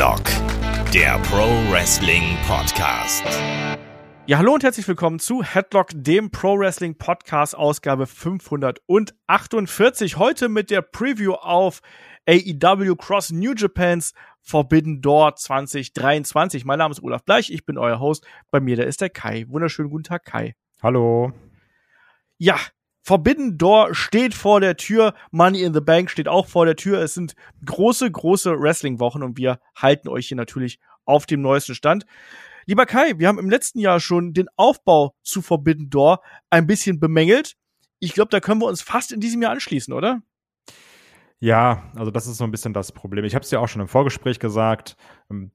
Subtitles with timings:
[0.00, 0.24] Headlock,
[0.94, 3.22] der Pro Wrestling Podcast.
[4.24, 10.16] Ja, hallo und herzlich willkommen zu Headlock, dem Pro Wrestling Podcast, Ausgabe 548.
[10.16, 11.82] Heute mit der Preview auf
[12.26, 16.64] AEW Cross New Japans Forbidden Door 2023.
[16.64, 18.26] Mein Name ist Olaf Bleich, ich bin euer Host.
[18.50, 19.44] Bei mir, da ist der Kai.
[19.48, 20.54] Wunderschönen guten Tag, Kai.
[20.82, 21.34] Hallo.
[22.38, 22.56] Ja,
[23.10, 27.00] Forbidden Door steht vor der Tür, Money in the Bank steht auch vor der Tür.
[27.00, 27.34] Es sind
[27.66, 32.06] große, große Wrestling-Wochen und wir halten euch hier natürlich auf dem neuesten Stand.
[32.66, 36.20] Lieber Kai, wir haben im letzten Jahr schon den Aufbau zu Forbidden Door
[36.50, 37.56] ein bisschen bemängelt.
[37.98, 40.22] Ich glaube, da können wir uns fast in diesem Jahr anschließen, oder?
[41.40, 43.24] Ja, also das ist so ein bisschen das Problem.
[43.24, 44.96] Ich habe es ja auch schon im Vorgespräch gesagt.
[45.28, 45.50] Ähm,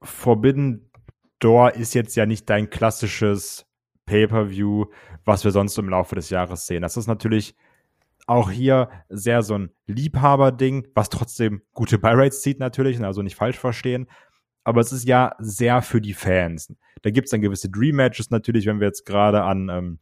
[0.00, 0.92] Forbidden
[1.40, 3.66] Door ist jetzt ja nicht dein klassisches
[4.10, 4.86] Pay-per-View,
[5.24, 6.82] was wir sonst im Laufe des Jahres sehen.
[6.82, 7.54] Das ist natürlich
[8.26, 13.58] auch hier sehr so ein Liebhaber-Ding, was trotzdem gute Buy-Rates zieht natürlich, also nicht falsch
[13.58, 14.08] verstehen.
[14.64, 16.74] Aber es ist ja sehr für die Fans.
[17.02, 19.98] Da gibt es dann gewisse Dream-Matches natürlich, wenn wir jetzt gerade an ähm,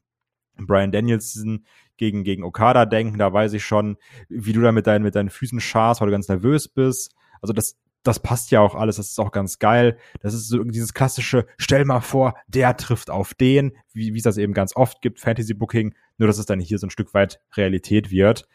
[0.56, 1.66] Brian Danielson
[1.98, 3.98] gegen, gegen Okada denken, da weiß ich schon,
[4.30, 7.14] wie du da mit deinen, mit deinen Füßen scharst, weil du ganz nervös bist.
[7.42, 7.77] Also das,
[8.09, 9.98] das passt ja auch alles, das ist auch ganz geil.
[10.20, 14.39] Das ist so dieses klassische, stell mal vor, der trifft auf den, wie, es das
[14.39, 17.41] eben ganz oft gibt, Fantasy Booking, nur dass es dann hier so ein Stück weit
[17.56, 18.48] Realität wird.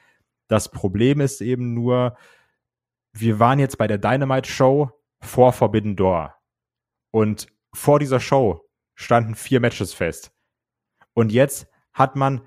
[0.47, 2.17] Das Problem ist eben nur,
[3.13, 6.35] wir waren jetzt bei der Dynamite Show vor Forbidden Door.
[7.11, 10.31] Und vor dieser Show standen vier Matches fest.
[11.13, 12.41] Und jetzt hat man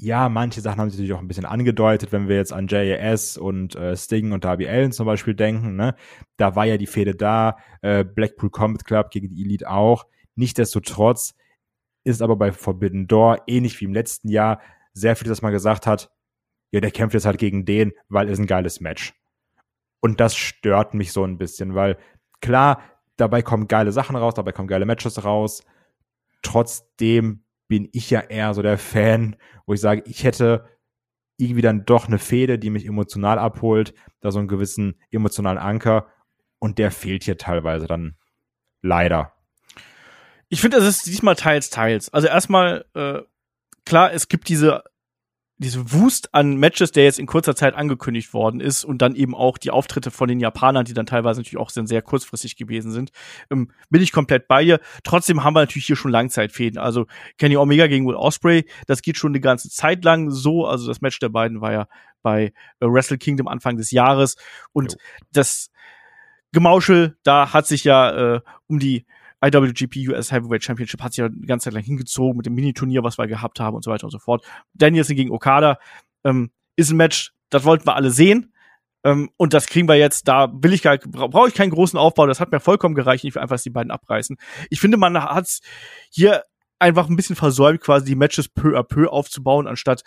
[0.00, 3.36] ja, manche Sachen haben sich natürlich auch ein bisschen angedeutet, wenn wir jetzt an JAS
[3.36, 5.96] und äh, Sting und Darby Allen zum Beispiel denken, ne?
[6.36, 10.06] Da war ja die Fehde da, äh, Blackpool Combat Club gegen die Elite auch.
[10.36, 11.34] Nichtsdestotrotz
[12.04, 14.60] ist aber bei Forbidden Door, ähnlich wie im letzten Jahr,
[14.92, 16.12] sehr viel, dass man gesagt hat,
[16.70, 19.14] ja, der kämpft jetzt halt gegen den, weil es ein geiles Match.
[20.00, 21.98] Und das stört mich so ein bisschen, weil
[22.40, 22.82] klar,
[23.16, 25.64] dabei kommen geile Sachen raus, dabei kommen geile Matches raus.
[26.42, 29.36] Trotzdem bin ich ja eher so der Fan,
[29.66, 30.66] wo ich sage, ich hätte
[31.36, 36.08] irgendwie dann doch eine Fehde, die mich emotional abholt, da so einen gewissen emotionalen Anker
[36.58, 38.16] und der fehlt hier teilweise dann
[38.82, 39.32] leider.
[40.48, 42.12] Ich finde, es ist diesmal teils, teils.
[42.12, 43.20] Also erstmal, äh,
[43.84, 44.82] klar, es gibt diese
[45.58, 49.34] diese Wust an Matches, der jetzt in kurzer Zeit angekündigt worden ist und dann eben
[49.34, 52.92] auch die Auftritte von den Japanern, die dann teilweise natürlich auch sehr, sehr kurzfristig gewesen
[52.92, 53.10] sind,
[53.50, 54.80] ähm, bin ich komplett bei ihr.
[55.02, 56.78] Trotzdem haben wir natürlich hier schon Langzeitfäden.
[56.78, 57.06] Also
[57.38, 60.64] Kenny Omega gegen Will Osprey, das geht schon eine ganze Zeit lang so.
[60.64, 61.88] Also das Match der beiden war ja
[62.22, 64.36] bei äh, Wrestle Kingdom Anfang des Jahres
[64.72, 64.98] und jo.
[65.32, 65.70] das
[66.52, 69.06] Gemauschel, da hat sich ja äh, um die
[69.40, 73.02] IWGP US Heavyweight Championship hat sich ja die ganze Zeit lang hingezogen mit dem Mini-Turnier,
[73.02, 74.44] was wir gehabt haben und so weiter und so fort.
[74.74, 75.78] Danielson gegen Okada
[76.24, 78.52] ähm, ist ein Match, das wollten wir alle sehen.
[79.04, 82.26] Ähm, und das kriegen wir jetzt, da will ich gar, brauche ich keinen großen Aufbau,
[82.26, 84.36] das hat mir vollkommen gereicht, ich will einfach die beiden abreißen.
[84.70, 85.60] Ich finde, man hat
[86.10, 86.42] hier
[86.80, 90.02] einfach ein bisschen versäumt, quasi die Matches peu à peu aufzubauen, anstatt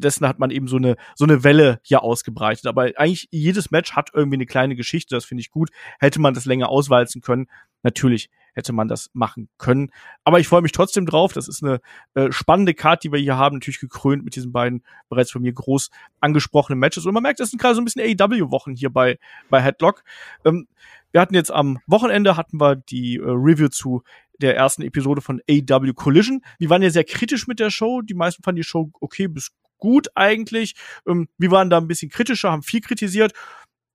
[0.00, 2.66] dessen hat man eben so eine so eine Welle hier ausgebreitet.
[2.66, 5.70] Aber eigentlich jedes Match hat irgendwie eine kleine Geschichte, das finde ich gut.
[5.98, 7.46] Hätte man das länger auswalzen können,
[7.82, 9.90] natürlich hätte man das machen können.
[10.24, 11.32] Aber ich freue mich trotzdem drauf.
[11.32, 11.80] Das ist eine
[12.14, 15.52] äh, spannende Card, die wir hier haben, natürlich gekrönt mit diesen beiden bereits von mir
[15.52, 15.90] groß
[16.20, 17.06] angesprochenen Matches.
[17.06, 19.18] Und man merkt, es sind gerade so ein bisschen AEW-Wochen hier bei,
[19.48, 20.02] bei Headlock.
[20.44, 20.66] Ähm,
[21.12, 24.02] wir hatten jetzt am Wochenende hatten wir die äh, Review zu
[24.40, 26.42] der ersten Episode von AEW Collision.
[26.58, 28.00] Wir waren ja sehr kritisch mit der Show.
[28.00, 29.50] Die meisten fanden die Show okay bis
[29.80, 30.74] gut eigentlich.
[31.06, 33.32] Ähm, wir waren da ein bisschen kritischer, haben viel kritisiert.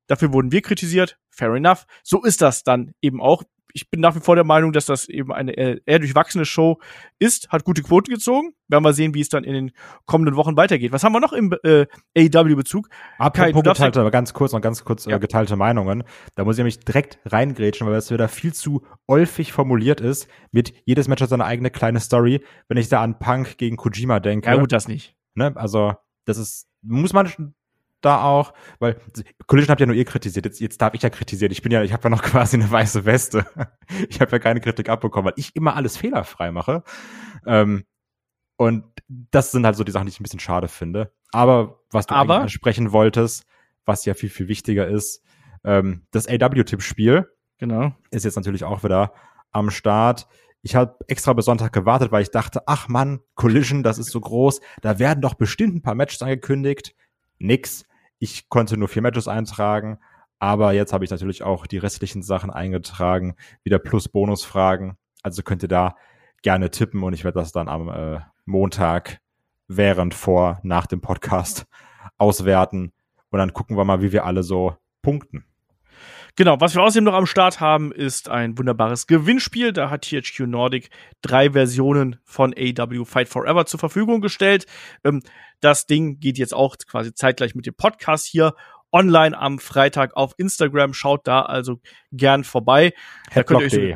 [0.08, 1.18] Dafür wurden wir kritisiert.
[1.30, 1.86] Fair enough.
[2.04, 3.44] So ist das dann eben auch
[3.76, 6.80] ich bin nach wie vor der Meinung, dass das eben eine eher durchwachsene Show
[7.20, 8.54] ist, hat gute Quoten gezogen.
[8.70, 9.72] Werden wir sehen, wie es dann in den
[10.06, 10.94] kommenden Wochen weitergeht.
[10.94, 11.86] Was haben wir noch im äh,
[12.18, 12.88] AEW-Bezug?
[13.18, 15.18] Apropos geteilte, aber ganz kurz noch ganz kurz äh, ja.
[15.18, 16.06] äh, geteilte Meinungen.
[16.36, 20.74] Da muss ich nämlich direkt reingrätschen, weil das wieder viel zu olfig formuliert ist, mit
[20.86, 22.46] jedes Match hat seine eigene kleine Story.
[22.70, 24.50] Wenn ich da an Punk gegen Kojima denke.
[24.50, 25.18] Ja gut, das nicht.
[25.36, 25.56] Ne?
[25.56, 25.94] Also,
[26.26, 27.54] das ist, muss man
[28.02, 28.98] da auch, weil
[29.48, 31.52] Collision habt ja nur ihr kritisiert, jetzt, jetzt darf ich ja kritisieren.
[31.52, 33.46] Ich bin ja, ich habe ja noch quasi eine weiße Weste.
[34.10, 36.84] ich habe ja keine Kritik abbekommen, weil ich immer alles fehlerfrei mache.
[37.46, 37.86] Ähm,
[38.58, 41.12] und das sind halt so die Sachen, die ich ein bisschen schade finde.
[41.32, 43.46] Aber was du Aber, ansprechen wolltest,
[43.86, 45.22] was ja viel, viel wichtiger ist,
[45.64, 47.94] ähm, das AW-Tippspiel genau.
[48.12, 49.14] ist jetzt natürlich auch wieder
[49.52, 50.28] am Start.
[50.66, 54.20] Ich habe extra bis Sonntag gewartet, weil ich dachte, ach Mann, Collision, das ist so
[54.20, 56.96] groß, da werden doch bestimmt ein paar Matches angekündigt.
[57.38, 57.86] Nix.
[58.18, 60.00] Ich konnte nur vier Matches eintragen,
[60.40, 64.98] aber jetzt habe ich natürlich auch die restlichen Sachen eingetragen, wieder plus Bonusfragen.
[65.22, 65.98] Also könnt ihr da
[66.42, 69.22] gerne tippen und ich werde das dann am äh, Montag
[69.68, 71.68] während vor, nach dem Podcast
[72.18, 72.92] auswerten
[73.30, 75.46] und dann gucken wir mal, wie wir alle so punkten.
[76.38, 79.72] Genau, was wir außerdem noch am Start haben, ist ein wunderbares Gewinnspiel.
[79.72, 80.90] Da hat THQ Nordic
[81.22, 84.66] drei Versionen von AW Fight Forever zur Verfügung gestellt.
[85.06, 85.22] Ähm,
[85.62, 88.54] das Ding geht jetzt auch quasi zeitgleich mit dem Podcast hier
[88.92, 90.94] online am Freitag auf Instagram.
[90.94, 91.80] Schaut da also
[92.12, 92.94] gern vorbei.
[93.32, 93.96] Headlock.de.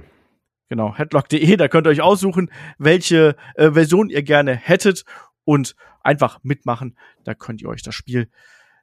[0.69, 5.03] Genau, headlock.de, da könnt ihr euch aussuchen, welche äh, Version ihr gerne hättet
[5.43, 6.95] und einfach mitmachen.
[7.23, 8.29] Da könnt ihr euch das Spiel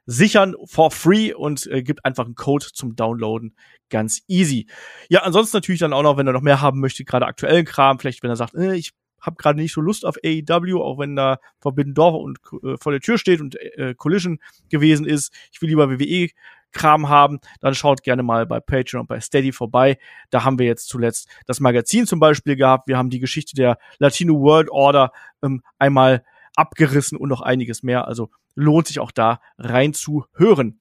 [0.07, 3.55] sichern for free und äh, gibt einfach einen Code zum Downloaden.
[3.89, 4.67] Ganz easy.
[5.09, 7.99] Ja, ansonsten natürlich dann auch noch, wenn er noch mehr haben möchte, gerade aktuellen Kram,
[7.99, 11.15] vielleicht wenn er sagt, äh, ich habe gerade nicht so Lust auf AEW, auch wenn
[11.15, 14.39] da Forbidden Door und äh, vor der Tür steht und äh, Collision
[14.69, 15.33] gewesen ist.
[15.51, 16.29] Ich will lieber WWE
[16.71, 19.97] Kram haben, dann schaut gerne mal bei Patreon und bei Steady vorbei.
[20.29, 22.87] Da haben wir jetzt zuletzt das Magazin zum Beispiel gehabt.
[22.87, 25.11] Wir haben die Geschichte der Latino World Order
[25.41, 26.23] ähm, einmal
[26.57, 28.07] abgerissen und noch einiges mehr.
[28.07, 30.79] Also lohnt sich auch da rein zu hören.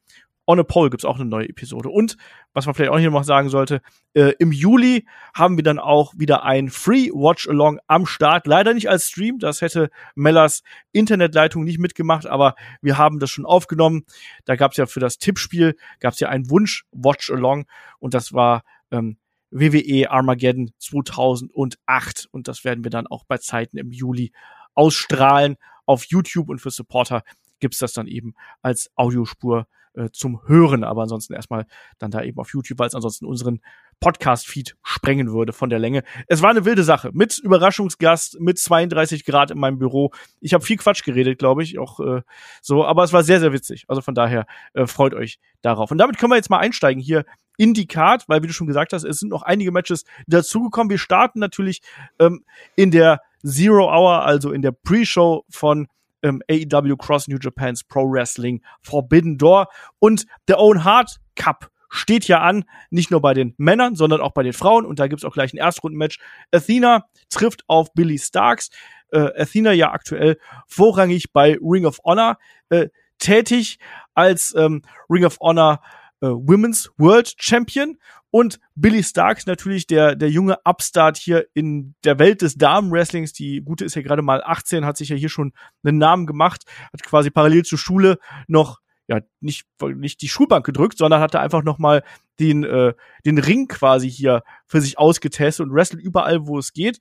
[0.48, 1.88] On a Poll gibt's auch eine neue Episode.
[1.88, 2.16] Und
[2.52, 3.82] was man vielleicht auch hier noch sagen sollte,
[4.14, 8.46] äh, im Juli haben wir dann auch wieder ein Free Watch Along am Start.
[8.46, 10.62] Leider nicht als Stream, das hätte Mellers
[10.92, 14.04] Internetleitung nicht mitgemacht, aber wir haben das schon aufgenommen.
[14.44, 17.66] Da gab's ja für das Tippspiel, gab's ja einen Wunsch Watch Along
[17.98, 18.62] und das war
[18.92, 19.18] ähm,
[19.50, 24.32] WWE Armageddon 2008 und das werden wir dann auch bei Zeiten im Juli
[24.76, 27.22] ausstrahlen auf YouTube und für Supporter
[27.58, 31.66] gibt's das dann eben als Audiospur äh, zum Hören, aber ansonsten erstmal
[31.98, 33.60] dann da eben auf YouTube, weil es ansonsten unseren
[34.00, 36.02] Podcast-Feed sprengen würde von der Länge.
[36.26, 40.12] Es war eine wilde Sache mit Überraschungsgast, mit 32 Grad in meinem Büro.
[40.40, 42.20] Ich habe viel Quatsch geredet, glaube ich, auch äh,
[42.60, 43.86] so, aber es war sehr, sehr witzig.
[43.88, 45.90] Also von daher äh, freut euch darauf.
[45.90, 47.24] Und damit können wir jetzt mal einsteigen hier
[47.56, 50.90] in die Card, weil wie du schon gesagt hast, es sind noch einige Matches dazugekommen.
[50.90, 51.80] Wir starten natürlich
[52.18, 52.44] ähm,
[52.74, 55.86] in der Zero Hour, also in der Pre-Show von
[56.22, 62.26] ähm, AEW Cross New Japan's Pro Wrestling Forbidden Door und der Owen Hart Cup steht
[62.28, 64.84] ja an, nicht nur bei den Männern, sondern auch bei den Frauen.
[64.84, 66.18] Und da gibt's auch gleich ein Erstrundenmatch.
[66.50, 68.70] Athena trifft auf Billy Starks.
[69.12, 72.38] Äh, Athena ja aktuell vorrangig bei Ring of Honor
[72.70, 72.88] äh,
[73.18, 73.78] tätig
[74.14, 75.80] als ähm, Ring of Honor
[76.20, 77.98] äh, Women's World Champion
[78.30, 83.32] und Billy Starks natürlich der, der junge Upstart hier in der Welt des Damenwrestlings.
[83.32, 85.52] Die Gute ist ja gerade mal 18, hat sich ja hier schon
[85.84, 90.98] einen Namen gemacht, hat quasi parallel zur Schule noch ja nicht nicht die Schulbank gedrückt,
[90.98, 92.02] sondern hatte einfach noch mal
[92.40, 97.00] den äh, den Ring quasi hier für sich ausgetestet und wrestelt überall, wo es geht.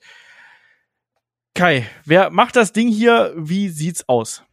[1.56, 3.33] Kai, wer macht das Ding hier?
[3.38, 4.44] Wie sieht's aus?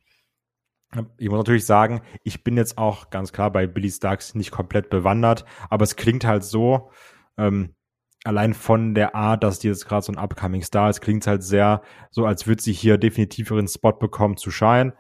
[1.17, 4.91] Ich muss natürlich sagen, ich bin jetzt auch ganz klar bei Billy Starks nicht komplett
[4.91, 6.91] bewandert, aber es klingt halt so,
[7.39, 7.75] ähm,
[8.25, 11.27] allein von der Art, dass die jetzt gerade so ein upcoming Star ist, klingt es
[11.27, 14.93] halt sehr so, als würde sie hier definitiv ihren Spot bekommen zu shine.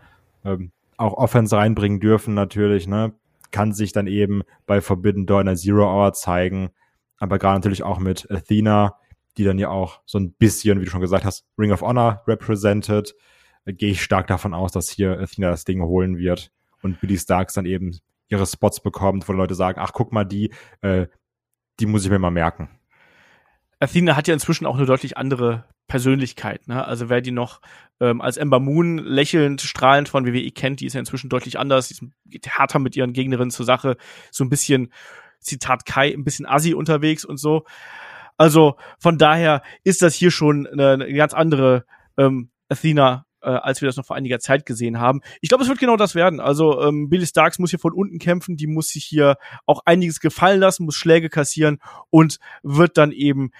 [0.44, 3.14] Ähm, auch Offense reinbringen dürfen natürlich, ne?
[3.50, 6.70] Kann sich dann eben bei Forbidden Door in der Zero Hour zeigen,
[7.18, 8.96] aber gerade natürlich auch mit Athena,
[9.36, 12.22] die dann ja auch so ein bisschen, wie du schon gesagt hast, Ring of Honor
[12.26, 13.14] represented
[13.66, 16.50] gehe ich stark davon aus, dass hier Athena das Ding holen wird
[16.82, 17.98] und Billy Starks dann eben
[18.28, 21.06] ihre Spots bekommt, wo Leute sagen, ach guck mal, die, äh,
[21.78, 22.68] die muss ich mir mal merken.
[23.78, 26.68] Athena hat ja inzwischen auch eine deutlich andere Persönlichkeit.
[26.68, 26.84] Ne?
[26.84, 27.60] Also wer die noch
[28.00, 31.88] ähm, als Ember Moon lächelnd, strahlend von WWE kennt, die ist ja inzwischen deutlich anders,
[31.88, 33.96] die geht härter mit ihren Gegnerinnen zur Sache,
[34.30, 34.92] so ein bisschen,
[35.40, 37.64] Zitat Kai, ein bisschen assi unterwegs und so.
[38.36, 41.84] Also von daher ist das hier schon eine, eine ganz andere
[42.16, 45.20] ähm, Athena äh, als wir das noch vor einiger Zeit gesehen haben.
[45.40, 46.40] Ich glaube, es wird genau das werden.
[46.40, 50.20] Also ähm, Billy Starks muss hier von unten kämpfen, die muss sich hier auch einiges
[50.20, 51.78] gefallen lassen, muss Schläge kassieren
[52.10, 53.50] und wird dann eben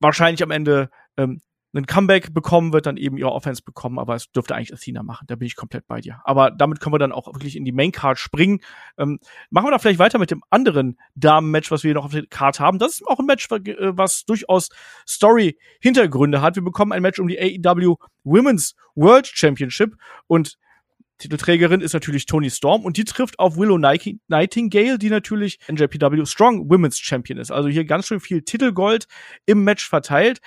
[0.00, 1.40] wahrscheinlich am Ende ähm,
[1.72, 5.26] einen Comeback bekommen, wird dann eben ihre Offense bekommen, aber es dürfte eigentlich Athena machen.
[5.28, 6.20] Da bin ich komplett bei dir.
[6.24, 8.60] Aber damit können wir dann auch wirklich in die Main Card springen.
[8.98, 12.26] Ähm, machen wir da vielleicht weiter mit dem anderen Damen-Match, was wir noch auf der
[12.26, 12.78] Card haben.
[12.78, 14.70] Das ist auch ein Match, was durchaus
[15.08, 16.56] Story-Hintergründe hat.
[16.56, 19.96] Wir bekommen ein Match um die AEW Women's World Championship
[20.26, 20.58] und
[21.18, 26.70] Titelträgerin ist natürlich Tony Storm und die trifft auf Willow Nightingale, die natürlich NJPW Strong
[26.70, 27.52] Women's Champion ist.
[27.52, 29.06] Also hier ganz schön viel Titelgold
[29.44, 30.40] im Match verteilt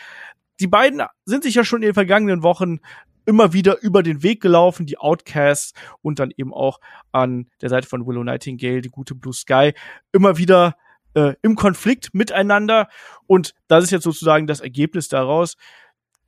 [0.60, 2.79] die beiden sind sich ja schon in den vergangenen Wochen
[3.25, 6.79] immer wieder über den Weg gelaufen, die Outcasts und dann eben auch
[7.12, 9.74] an der Seite von Willow Nightingale, die gute Blue Sky,
[10.12, 10.75] immer wieder
[11.13, 12.89] äh, im Konflikt miteinander.
[13.27, 15.55] Und das ist jetzt sozusagen das Ergebnis daraus.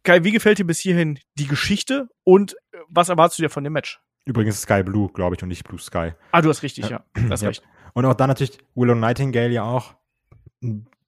[0.03, 3.63] Kai, wie gefällt dir bis hierhin die Geschichte und äh, was erwartest du dir von
[3.63, 3.99] dem Match?
[4.25, 6.13] Übrigens Sky Blue, glaube ich, und nicht Blue Sky.
[6.31, 7.03] Ah, du hast richtig, ja.
[7.15, 7.21] ja.
[7.21, 7.49] Du hast ja.
[7.49, 7.63] recht.
[7.93, 9.95] Und auch dann natürlich Willow Nightingale ja auch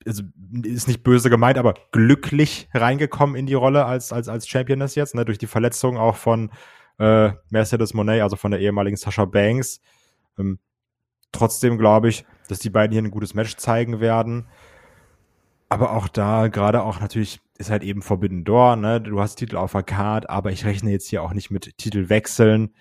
[0.08, 0.24] also
[0.64, 5.16] ist nicht böse gemeint, aber glücklich reingekommen in die Rolle als, als, als Championess jetzt,
[5.16, 6.52] ne, durch die Verletzung auch von
[7.00, 9.82] äh, Mercedes Monet, also von der ehemaligen Sasha Banks.
[10.38, 10.60] Ähm,
[11.32, 14.48] trotzdem glaube ich, dass die beiden hier ein gutes Match zeigen werden.
[15.70, 19.02] Aber auch da, gerade auch natürlich, ist halt eben Forbidden Door, ne?
[19.02, 22.74] Du hast Titel auf der Card, aber ich rechne jetzt hier auch nicht mit Titelwechseln.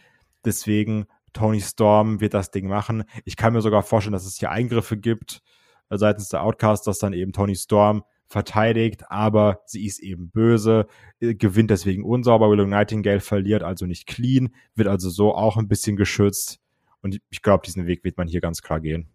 [0.44, 3.04] Deswegen, Tony Storm wird das Ding machen.
[3.24, 5.42] Ich kann mir sogar vorstellen, dass es hier Eingriffe gibt
[5.90, 10.86] seitens der Outcast, dass dann eben Tony Storm verteidigt, aber sie ist eben böse,
[11.20, 12.50] äh, gewinnt deswegen unsauber.
[12.50, 16.60] Willow Nightingale verliert also nicht clean, wird also so auch ein bisschen geschützt.
[17.02, 19.08] Und ich glaube, diesen Weg wird man hier ganz klar gehen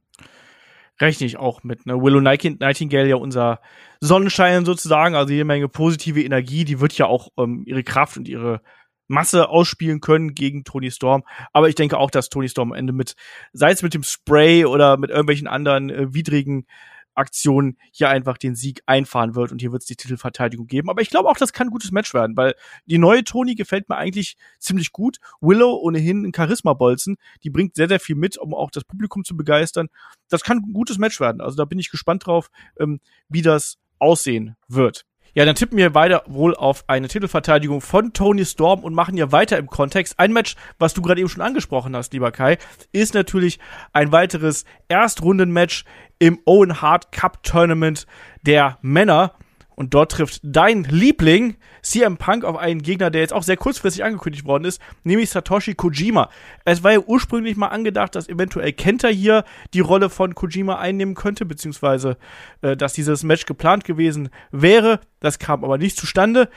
[1.01, 1.85] rechne ich auch mit.
[1.85, 2.01] Ne?
[2.01, 3.59] Willow Nightingale ja unser
[3.99, 8.27] Sonnenschein sozusagen, also jede Menge positive Energie, die wird ja auch ähm, ihre Kraft und
[8.27, 8.61] ihre
[9.11, 11.23] Masse ausspielen können gegen Tony Storm.
[11.53, 13.15] Aber ich denke auch, dass Tony Storm am Ende mit,
[13.53, 16.65] sei es mit dem Spray oder mit irgendwelchen anderen äh, widrigen
[17.13, 20.89] Aktion hier einfach den Sieg einfahren wird und hier wird es die Titelverteidigung geben.
[20.89, 23.89] Aber ich glaube auch, das kann ein gutes Match werden, weil die neue Toni gefällt
[23.89, 25.17] mir eigentlich ziemlich gut.
[25.41, 29.35] Willow ohnehin ein Charisma-Bolzen, die bringt sehr, sehr viel mit, um auch das Publikum zu
[29.35, 29.89] begeistern.
[30.29, 31.41] Das kann ein gutes Match werden.
[31.41, 32.49] Also da bin ich gespannt drauf,
[32.79, 35.05] ähm, wie das aussehen wird.
[35.33, 39.31] Ja, dann tippen wir weiter wohl auf eine Titelverteidigung von Tony Storm und machen ja
[39.31, 40.19] weiter im Kontext.
[40.19, 42.57] Ein Match, was du gerade eben schon angesprochen hast, lieber Kai,
[42.91, 43.57] ist natürlich
[43.93, 45.85] ein weiteres Erstrunden-Match
[46.19, 48.07] im Owen Hart Cup Tournament
[48.41, 49.33] der Männer.
[49.75, 54.03] Und dort trifft dein Liebling CM Punk auf einen Gegner, der jetzt auch sehr kurzfristig
[54.03, 56.29] angekündigt worden ist, nämlich Satoshi Kojima.
[56.65, 61.15] Es war ja ursprünglich mal angedacht, dass eventuell Kenta hier die Rolle von Kojima einnehmen
[61.15, 62.17] könnte, beziehungsweise
[62.61, 64.99] äh, dass dieses Match geplant gewesen wäre.
[65.19, 66.49] Das kam aber nicht zustande.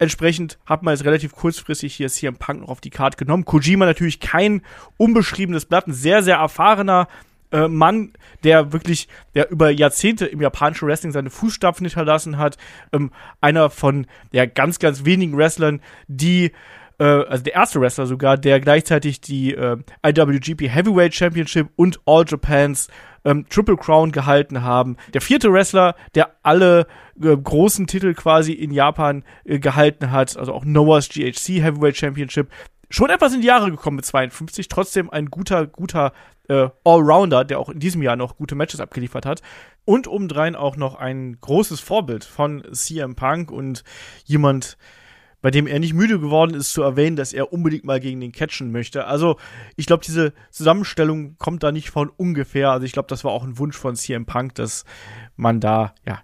[0.00, 3.44] Entsprechend hat man jetzt relativ kurzfristig hier CM Punk noch auf die Karte genommen.
[3.44, 4.62] Kojima natürlich kein
[4.96, 7.08] unbeschriebenes Blatt, ein sehr, sehr erfahrener
[7.52, 8.12] äh, Mann,
[8.44, 12.56] der wirklich, der über Jahrzehnte im japanischen Wrestling seine Fußstapfen hinterlassen hat.
[12.92, 16.52] Ähm, einer von der ganz, ganz wenigen Wrestlern, die
[16.98, 22.24] äh, also der erste Wrestler sogar, der gleichzeitig die äh, IWGP Heavyweight Championship und All
[22.26, 22.88] Japans
[23.24, 24.96] ähm, Triple Crown gehalten haben.
[25.14, 26.86] Der vierte Wrestler, der alle
[27.20, 32.48] äh, großen Titel quasi in Japan äh, gehalten hat, also auch Noah's GHC Heavyweight Championship.
[32.90, 36.12] Schon etwas in die Jahre gekommen mit 52, trotzdem ein guter, guter
[36.48, 39.42] äh, Allrounder, der auch in diesem Jahr noch gute Matches abgeliefert hat.
[39.84, 43.84] Und obendrein auch noch ein großes Vorbild von CM Punk und
[44.24, 44.78] jemand,
[45.40, 48.32] bei dem er nicht müde geworden ist zu erwähnen, dass er unbedingt mal gegen den
[48.32, 49.06] catchen möchte.
[49.06, 49.36] Also
[49.76, 52.70] ich glaube, diese Zusammenstellung kommt da nicht von ungefähr.
[52.70, 54.84] Also ich glaube, das war auch ein Wunsch von CM Punk, dass
[55.36, 56.22] man da ja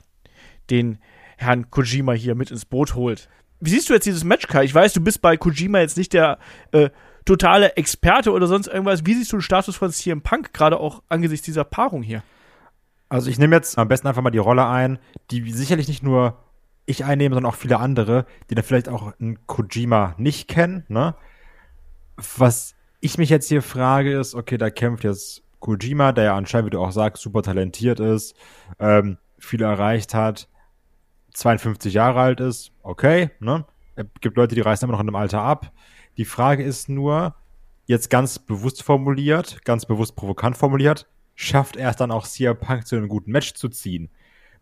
[0.71, 0.99] den
[1.37, 3.28] Herrn Kojima hier mit ins Boot holt.
[3.64, 4.64] Wie siehst du jetzt dieses Match, Kai?
[4.64, 6.38] Ich weiß, du bist bei Kojima jetzt nicht der
[6.73, 6.90] äh,
[7.25, 9.06] totale Experte oder sonst irgendwas.
[9.06, 12.23] Wie siehst du den Status von CM Punk, gerade auch angesichts dieser Paarung hier?
[13.09, 14.99] Also ich nehme jetzt am besten einfach mal die Rolle ein,
[15.30, 16.37] die sicherlich nicht nur
[16.85, 20.85] ich einnehme, sondern auch viele andere, die da vielleicht auch einen Kojima nicht kennen.
[20.88, 21.14] Ne?
[22.37, 26.66] Was ich mich jetzt hier frage, ist, okay, da kämpft jetzt Kojima, der ja anscheinend,
[26.66, 28.37] wie du auch sagst, super talentiert ist,
[28.78, 30.49] ähm, viel erreicht hat,
[31.34, 33.66] 52 Jahre alt ist, okay, ne?
[33.96, 35.72] Es gibt Leute, die reißen immer noch in dem Alter ab.
[36.16, 37.34] Die Frage ist nur,
[37.86, 42.86] jetzt ganz bewusst formuliert, ganz bewusst provokant formuliert, schafft er es dann auch CM Punk
[42.86, 44.10] zu einem guten Match zu ziehen?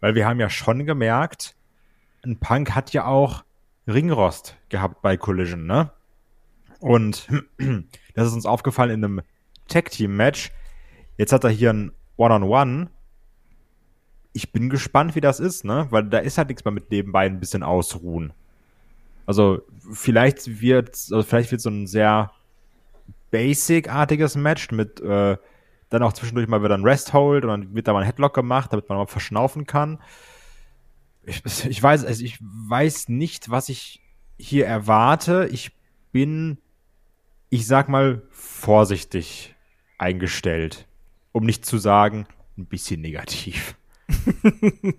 [0.01, 1.57] Weil wir haben ja schon gemerkt,
[2.25, 3.45] ein Punk hat ja auch
[3.87, 5.91] Ringrost gehabt bei Collision, ne?
[6.81, 7.29] Und
[8.15, 9.23] das ist uns aufgefallen in einem
[9.69, 10.51] Tag-Team-Match.
[11.17, 12.73] Jetzt hat er hier ein One-on-One.
[12.73, 12.89] -on -One.
[14.33, 15.87] Ich bin gespannt, wie das ist, ne?
[15.91, 18.33] Weil da ist halt nichts mehr mit nebenbei ein bisschen ausruhen.
[19.27, 19.63] Also
[19.93, 22.33] vielleicht wird, also vielleicht wird so ein sehr
[23.31, 25.37] basic-artiges Match mit äh,
[25.91, 28.35] dann auch zwischendurch mal wieder ein Rest Hold und dann wird da mal ein Headlock
[28.35, 29.99] gemacht, damit man mal verschnaufen kann.
[31.25, 34.01] Ich, ich weiß, also ich weiß nicht, was ich
[34.39, 35.49] hier erwarte.
[35.53, 35.73] Ich
[36.11, 36.59] bin,
[37.49, 39.55] ich sag mal, vorsichtig
[39.99, 40.89] eingestellt,
[41.33, 42.27] um nicht zu sagen,
[42.59, 43.77] ein bisschen negativ.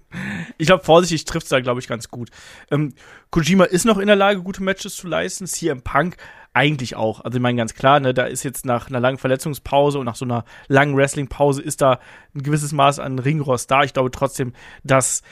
[0.57, 2.29] ich glaube, vorsichtig trifft es da, glaube ich, ganz gut.
[2.72, 2.93] Ähm,
[3.29, 5.45] Kojima ist noch in der Lage, gute Matches zu leisten.
[5.45, 6.17] CM Punk
[6.53, 7.22] eigentlich auch.
[7.22, 10.15] Also ich meine ganz klar, ne, da ist jetzt nach einer langen Verletzungspause und nach
[10.15, 12.00] so einer langen Wrestling-Pause ist da
[12.36, 13.83] ein gewisses Maß an Ringrost da.
[13.83, 15.24] Ich glaube trotzdem, dass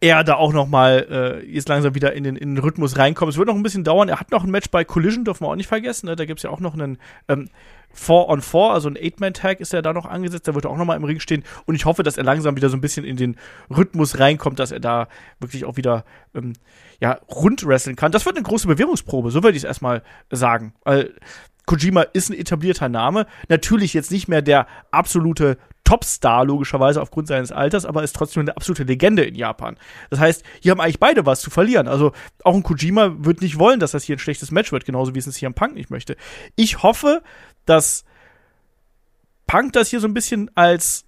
[0.00, 3.32] er da auch noch mal äh, jetzt langsam wieder in den, in den Rhythmus reinkommt.
[3.32, 4.10] Es wird noch ein bisschen dauern.
[4.10, 6.06] Er hat noch ein Match bei Collision, dürfen wir auch nicht vergessen.
[6.06, 6.16] Ne?
[6.16, 6.98] Da gibt's ja auch noch einen
[7.28, 7.48] ähm,
[7.96, 10.46] 4-on-4, also ein Eight-Man-Tag ist er da noch angesetzt.
[10.48, 11.44] Da wird er auch noch mal im Ring stehen.
[11.64, 13.36] Und ich hoffe, dass er langsam wieder so ein bisschen in den
[13.74, 15.08] Rhythmus reinkommt, dass er da
[15.40, 16.52] wirklich auch wieder ähm,
[17.00, 18.12] ja, rund wresteln kann.
[18.12, 20.74] Das wird eine große Bewährungsprobe, so würde ich es erstmal sagen.
[20.84, 21.14] Weil
[21.66, 23.26] Kojima ist ein etablierter Name.
[23.48, 28.56] Natürlich jetzt nicht mehr der absolute Topstar, logischerweise aufgrund seines Alters, aber ist trotzdem eine
[28.56, 29.76] absolute Legende in Japan.
[30.10, 31.86] Das heißt, hier haben eigentlich beide was zu verlieren.
[31.86, 32.12] Also
[32.42, 35.20] auch ein Kojima wird nicht wollen, dass das hier ein schlechtes Match wird, genauso wie
[35.20, 36.16] es ein CM Punk nicht möchte.
[36.56, 37.22] Ich hoffe,
[37.66, 38.04] dass
[39.46, 41.04] Punk das hier so ein bisschen als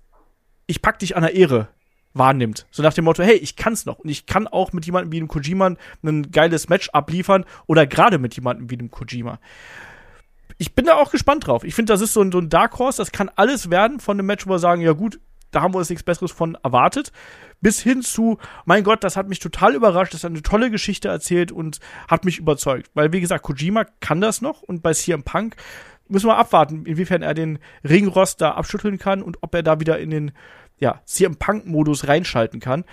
[0.67, 1.69] ich pack dich an der Ehre
[2.15, 2.67] wahrnimmt.
[2.71, 5.19] So nach dem Motto, hey, ich kann's noch und ich kann auch mit jemandem wie
[5.19, 9.41] dem Kojima ein geiles Match abliefern oder gerade mit jemandem wie dem Kojima.
[10.59, 11.65] Ich bin da auch gespannt drauf.
[11.65, 14.19] Ich finde, das ist so ein, so ein Dark Horse, das kann alles werden von
[14.19, 17.13] einem Match, wo wir sagen, ja gut, da haben wir uns nichts Besseres von erwartet.
[17.61, 21.09] Bis hin zu, mein Gott, das hat mich total überrascht, das hat eine tolle Geschichte
[21.09, 22.91] erzählt und hat mich überzeugt.
[22.95, 25.57] Weil, wie gesagt, Kojima kann das noch und bei CM Punk
[26.09, 29.99] müssen wir abwarten, inwiefern er den Ringrost da abschütteln kann und ob er da wieder
[29.99, 30.33] in den
[30.79, 32.85] ja, CM Punk-Modus reinschalten kann.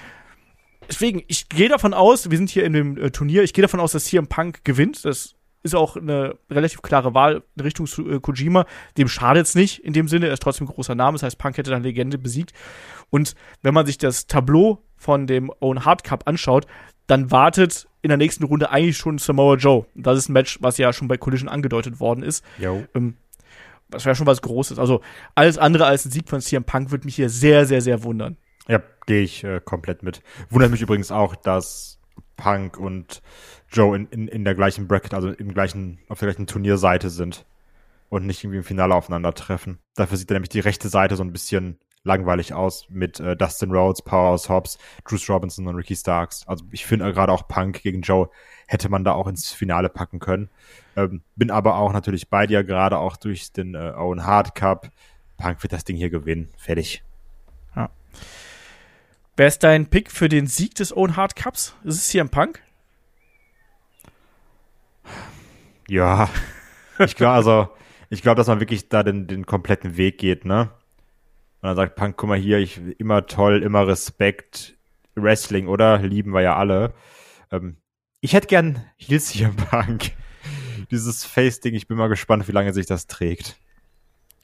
[0.88, 3.80] Deswegen, ich gehe davon aus, wir sind hier in dem äh, Turnier, ich gehe davon
[3.80, 5.04] aus, dass CM Punk gewinnt.
[5.06, 8.66] Das ist auch eine relativ klare Wahl in Richtung äh, Kojima.
[8.98, 11.16] Dem schadet es nicht in dem Sinne, er ist trotzdem ein großer Name.
[11.16, 12.54] Das heißt, Punk hätte dann Legende besiegt.
[13.10, 16.68] Und wenn man sich das Tableau von dem Owen Hard Cup anschaut,
[17.08, 19.86] dann wartet in der nächsten Runde eigentlich schon Samoa Joe.
[19.96, 22.44] Das ist ein Match, was ja schon bei Collision angedeutet worden ist.
[22.94, 23.16] Ähm,
[23.90, 24.80] das wäre schon was Großes.
[24.80, 25.02] Also
[25.36, 28.38] alles andere als ein Sieg von CM Punk würde mich hier sehr, sehr, sehr wundern.
[28.68, 30.22] Ja, gehe ich äh, komplett mit.
[30.50, 32.00] Wundert mich übrigens auch, dass
[32.36, 33.22] Punk und
[33.72, 37.46] Joe in, in, in der gleichen Bracket, also im gleichen, auf der gleichen Turnierseite sind
[38.10, 39.80] und nicht irgendwie im Finale aufeinandertreffen.
[39.96, 43.72] Dafür sieht er nämlich die rechte Seite so ein bisschen langweilig aus mit äh, Dustin
[43.72, 46.48] Rhodes, Powerhouse Hobbs, Bruce Robinson und Ricky Starks.
[46.48, 48.30] Also ich finde gerade auch Punk gegen Joe
[48.68, 50.50] hätte man da auch ins Finale packen können.
[50.96, 54.90] Ähm, bin aber auch natürlich bei dir, gerade auch durch den äh, Owen Hard Cup.
[55.38, 56.50] Punk wird das Ding hier gewinnen.
[56.58, 57.04] Fertig.
[57.76, 57.90] Ja.
[59.36, 61.76] Wer ist dein Pick für den Sieg des Owen Hard Cups?
[61.84, 62.62] Ist es hier im Punk?
[65.88, 66.30] Ja,
[67.00, 67.70] ich glaube, also,
[68.10, 70.72] ich glaube, dass man wirklich da den, den kompletten Weg geht, ne?
[71.66, 74.78] Und dann sagt Punk, guck mal hier, ich immer toll, immer Respekt,
[75.16, 75.98] Wrestling, oder?
[75.98, 76.94] Lieben wir ja alle.
[77.52, 77.78] Ähm,
[78.22, 80.12] ich hätte gern Heels hier im Punk.
[80.92, 83.58] Dieses Face-Ding, ich bin mal gespannt, wie lange sich das trägt.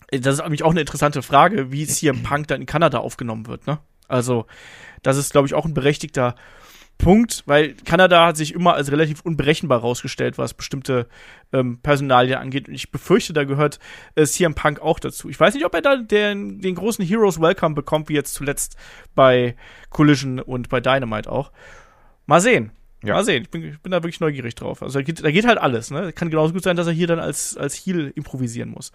[0.10, 3.68] Das ist nämlich auch eine interessante Frage, wie CM Punk dann in Kanada aufgenommen wird,
[3.68, 3.78] ne?
[4.08, 4.48] Also,
[5.04, 6.34] das ist, glaube ich, auch ein berechtigter
[7.02, 11.08] Punkt, weil Kanada hat sich immer als relativ unberechenbar rausgestellt, was bestimmte
[11.52, 12.68] ähm, Personalien angeht.
[12.68, 13.80] Und ich befürchte, da gehört
[14.16, 15.28] äh, CM Punk auch dazu.
[15.28, 18.78] Ich weiß nicht, ob er da den, den großen Heroes Welcome bekommt, wie jetzt zuletzt
[19.16, 19.56] bei
[19.90, 21.52] Collision und bei Dynamite auch.
[22.28, 22.72] Mal sehen.
[23.04, 23.16] Ja.
[23.16, 23.44] Mal sehen.
[23.44, 24.84] Ich bin, ich bin da wirklich neugierig drauf.
[24.84, 25.90] Also da geht, da geht halt alles.
[25.90, 26.14] Ne?
[26.14, 28.92] Kann genauso gut sein, dass er hier dann als, als Heal improvisieren muss.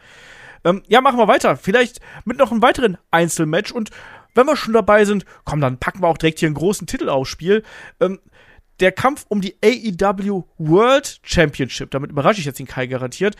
[0.64, 1.56] Ähm, ja, machen wir weiter.
[1.56, 3.90] Vielleicht mit noch einem weiteren Einzelmatch und
[4.36, 7.08] wenn wir schon dabei sind, komm, dann packen wir auch direkt hier einen großen Titel
[7.08, 7.62] aufs Spiel.
[8.00, 8.20] Ähm,
[8.80, 13.36] der Kampf um die AEW World Championship, damit überrasche ich jetzt den Kai garantiert,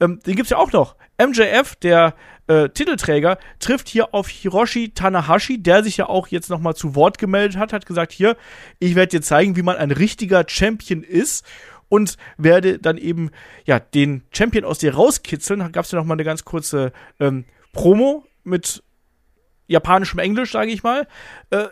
[0.00, 0.96] ähm, den gibt's ja auch noch.
[1.18, 2.14] MJF, der
[2.48, 7.18] äh, Titelträger, trifft hier auf Hiroshi Tanahashi, der sich ja auch jetzt nochmal zu Wort
[7.18, 8.36] gemeldet hat, hat gesagt, hier,
[8.78, 11.44] ich werde dir zeigen, wie man ein richtiger Champion ist
[11.88, 13.30] und werde dann eben,
[13.66, 15.60] ja, den Champion aus dir rauskitzeln.
[15.60, 18.82] Da gab's ja nochmal eine ganz kurze ähm, Promo mit
[19.70, 21.06] japanischem Englisch, sage ich mal.
[21.50, 21.68] Äh,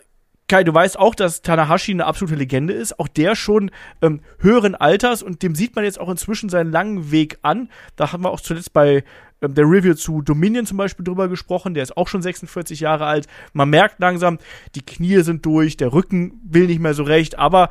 [0.47, 2.99] Kai, du weißt auch, dass Tanahashi eine absolute Legende ist.
[2.99, 7.11] Auch der schon ähm, höheren Alters und dem sieht man jetzt auch inzwischen seinen langen
[7.11, 7.69] Weg an.
[7.97, 9.05] Da haben wir auch zuletzt bei
[9.43, 11.75] ähm, der Review zu Dominion zum Beispiel drüber gesprochen.
[11.75, 13.27] Der ist auch schon 46 Jahre alt.
[13.53, 14.39] Man merkt langsam,
[14.75, 17.69] die Knie sind durch, der Rücken will nicht mehr so recht, aber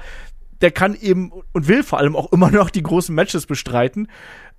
[0.62, 4.08] der kann eben und will vor allem auch immer noch die großen Matches bestreiten.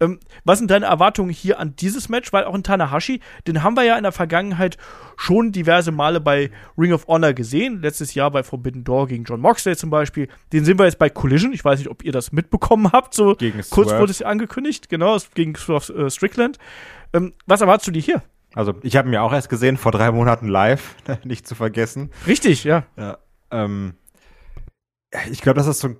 [0.01, 2.33] Ähm, was sind deine Erwartungen hier an dieses Match?
[2.33, 4.77] Weil auch in Tanahashi, den haben wir ja in der Vergangenheit
[5.17, 7.83] schon diverse Male bei Ring of Honor gesehen.
[7.83, 10.29] Letztes Jahr bei Forbidden Door gegen John Moxley zum Beispiel.
[10.53, 11.53] Den sehen wir jetzt bei Collision.
[11.53, 13.15] Ich weiß nicht, ob ihr das mitbekommen habt.
[13.15, 14.89] So gegen kurz wurde es angekündigt.
[14.89, 16.59] Genau, gegen äh, Strickland.
[17.13, 18.23] Ähm, was erwartest du dir hier?
[18.55, 22.11] Also, ich habe ihn ja auch erst gesehen, vor drei Monaten live, nicht zu vergessen.
[22.27, 22.85] Richtig, ja.
[22.97, 23.19] ja
[23.51, 23.95] ähm,
[25.31, 25.97] ich glaube, das ist so ein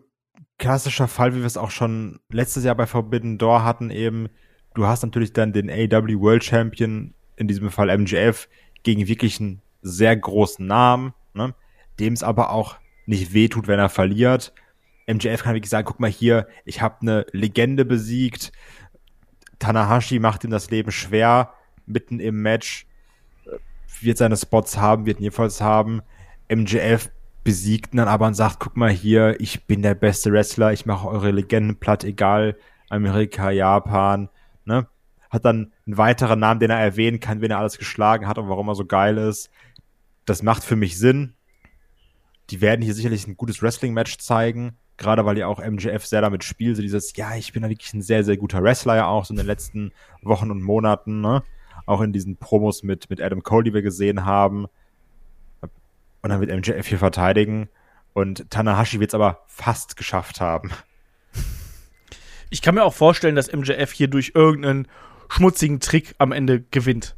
[0.59, 4.29] klassischer Fall, wie wir es auch schon letztes Jahr bei Forbidden Door hatten, eben.
[4.75, 8.49] Du hast natürlich dann den AW World Champion, in diesem Fall MJF,
[8.83, 11.55] gegen wirklich einen sehr großen Namen, ne?
[11.99, 14.53] dem es aber auch nicht wehtut, wenn er verliert.
[15.07, 18.53] MJF kann wirklich sagen, guck mal hier, ich habe eine Legende besiegt.
[19.59, 21.55] Tanahashi macht ihm das Leben schwer,
[21.87, 22.87] mitten im Match.
[24.01, 26.03] Wird seine Spots haben, wird ihn jedenfalls haben.
[26.53, 27.11] MJF
[27.49, 31.09] besiegt dann aber und sagt, guck mal hier, ich bin der beste Wrestler, ich mache
[31.09, 32.59] eure Legenden platt, egal
[32.91, 34.29] Amerika, Japan,
[34.67, 34.87] ne?
[35.31, 38.51] Hat dann einen weiteren Namen, den er erwähnen kann, wen er alles geschlagen hat und
[38.51, 39.49] warum er so geil ist.
[40.27, 41.37] Das macht für mich Sinn.
[42.51, 46.45] Die werden hier sicherlich ein gutes Wrestling-Match zeigen, gerade weil ja auch MJF sehr damit
[46.45, 49.25] spielt, so dieses, ja, ich bin da wirklich ein sehr, sehr guter Wrestler ja auch,
[49.25, 51.43] so in den letzten Wochen und Monaten, ne?
[51.87, 54.67] Auch in diesen Promos mit, mit Adam Cole, die wir gesehen haben
[56.23, 57.69] und dann wird MJF hier verteidigen.
[58.13, 60.73] Und Tanahashi wird es aber fast geschafft haben.
[62.51, 64.89] Ich kann mir auch vorstellen, dass MJF hier durch irgendeinen
[65.29, 67.15] schmutzigen Trick am Ende gewinnt.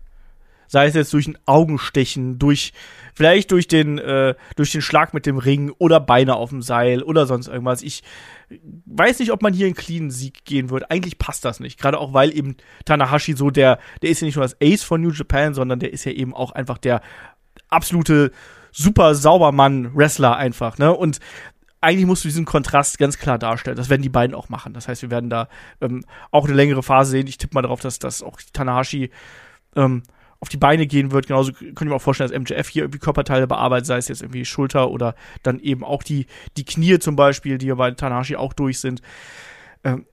[0.70, 2.72] sei es jetzt durch ein Augenstechen, durch
[3.14, 7.02] vielleicht durch den äh, durch den Schlag mit dem Ring oder Beine auf dem Seil
[7.02, 7.82] oder sonst irgendwas.
[7.82, 8.02] Ich
[8.86, 10.90] weiß nicht, ob man hier einen cleanen Sieg gehen wird.
[10.90, 14.36] Eigentlich passt das nicht, gerade auch weil eben Tanahashi so der der ist ja nicht
[14.36, 17.02] nur das Ace von New Japan, sondern der ist ja eben auch einfach der
[17.68, 18.30] absolute
[18.72, 20.94] super Saubermann Wrestler einfach, ne?
[20.94, 21.20] Und
[21.80, 23.76] eigentlich musst du diesen Kontrast ganz klar darstellen.
[23.76, 24.74] Das werden die beiden auch machen.
[24.74, 25.48] Das heißt, wir werden da
[25.80, 27.26] ähm, auch eine längere Phase sehen.
[27.26, 29.10] Ich tippe mal darauf, dass, dass auch Tanahashi
[29.76, 30.02] ähm,
[30.40, 31.26] auf die Beine gehen wird.
[31.26, 34.22] Genauso können wir mir auch vorstellen, dass MJF hier irgendwie Körperteile bearbeitet, sei es jetzt
[34.22, 38.36] irgendwie Schulter oder dann eben auch die, die Knie zum Beispiel, die ja bei Tanahashi
[38.36, 39.00] auch durch sind.
[39.84, 40.04] Ähm,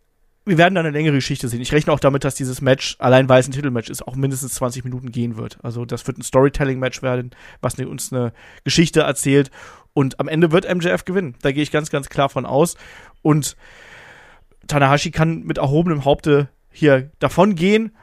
[0.47, 1.61] wir werden da eine längere Geschichte sehen.
[1.61, 4.53] Ich rechne auch damit, dass dieses Match, allein weil es ein Titelmatch ist, auch mindestens
[4.55, 5.57] 20 Minuten gehen wird.
[5.61, 7.31] Also das wird ein Storytelling-Match werden,
[7.61, 8.33] was uns eine
[8.63, 9.51] Geschichte erzählt.
[9.93, 11.35] Und am Ende wird MJF gewinnen.
[11.41, 12.77] Da gehe ich ganz, ganz klar von aus.
[13.21, 13.57] Und
[14.67, 17.95] Tanahashi kann mit erhobenem Haupte hier davon gehen,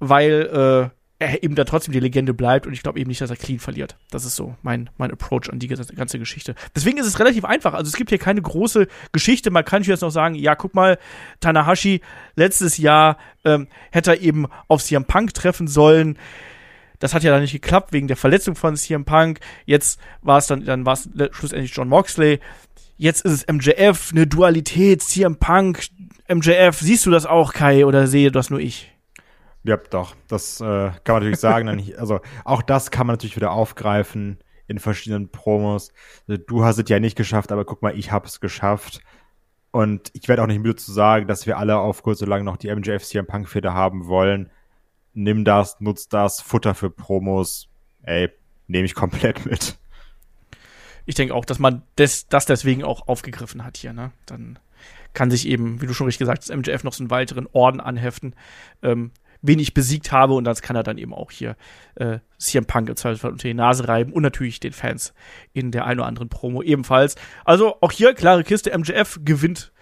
[0.00, 3.30] weil äh, er eben da trotzdem die Legende bleibt und ich glaube eben nicht, dass
[3.30, 3.96] er clean verliert.
[4.10, 6.54] Das ist so mein, mein Approach an die ganze Geschichte.
[6.74, 7.72] Deswegen ist es relativ einfach.
[7.72, 9.50] Also es gibt hier keine große Geschichte.
[9.50, 10.98] Man kann jetzt noch sagen, ja, guck mal,
[11.40, 12.00] Tanahashi
[12.34, 16.18] letztes Jahr ähm, hätte er eben auf CM Punk treffen sollen.
[16.98, 19.38] Das hat ja dann nicht geklappt wegen der Verletzung von CM Punk.
[19.66, 22.40] Jetzt war es dann, dann war es schlussendlich John Moxley.
[22.96, 25.84] Jetzt ist es MJF, eine Dualität, CM Punk,
[26.28, 26.78] MJF.
[26.80, 28.93] Siehst du das auch, Kai, oder sehe das nur ich?
[29.64, 30.14] Ja, doch.
[30.28, 31.68] Das äh, kann man natürlich sagen.
[31.98, 35.92] also auch das kann man natürlich wieder aufgreifen in verschiedenen Promos.
[36.28, 39.00] Also, du hast es ja nicht geschafft, aber guck mal, ich habe es geschafft.
[39.70, 42.44] Und ich werde auch nicht müde zu sagen, dass wir alle auf kurz oder lang
[42.44, 44.50] noch die MJF CM Punk Feder haben wollen.
[45.14, 47.68] Nimm das, nutz das, Futter für Promos.
[48.02, 48.30] Ey,
[48.68, 49.76] nehme ich komplett mit.
[51.06, 54.12] Ich denke auch, dass man das, das deswegen auch aufgegriffen hat hier, ne?
[54.26, 54.58] Dann
[55.12, 57.80] kann sich eben, wie du schon richtig gesagt hast, MJF noch so einen weiteren Orden
[57.80, 58.34] anheften.
[58.82, 59.10] Ähm,
[59.46, 61.56] wen ich besiegt habe und das kann er dann eben auch hier
[61.96, 65.12] äh, CM Punk im Zweifelsfall unter die Nase reiben und natürlich den Fans
[65.52, 67.14] in der ein oder anderen Promo ebenfalls.
[67.44, 69.72] Also auch hier klare Kiste, MJF gewinnt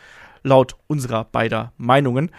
[0.43, 2.33] laut unserer beider Meinungen.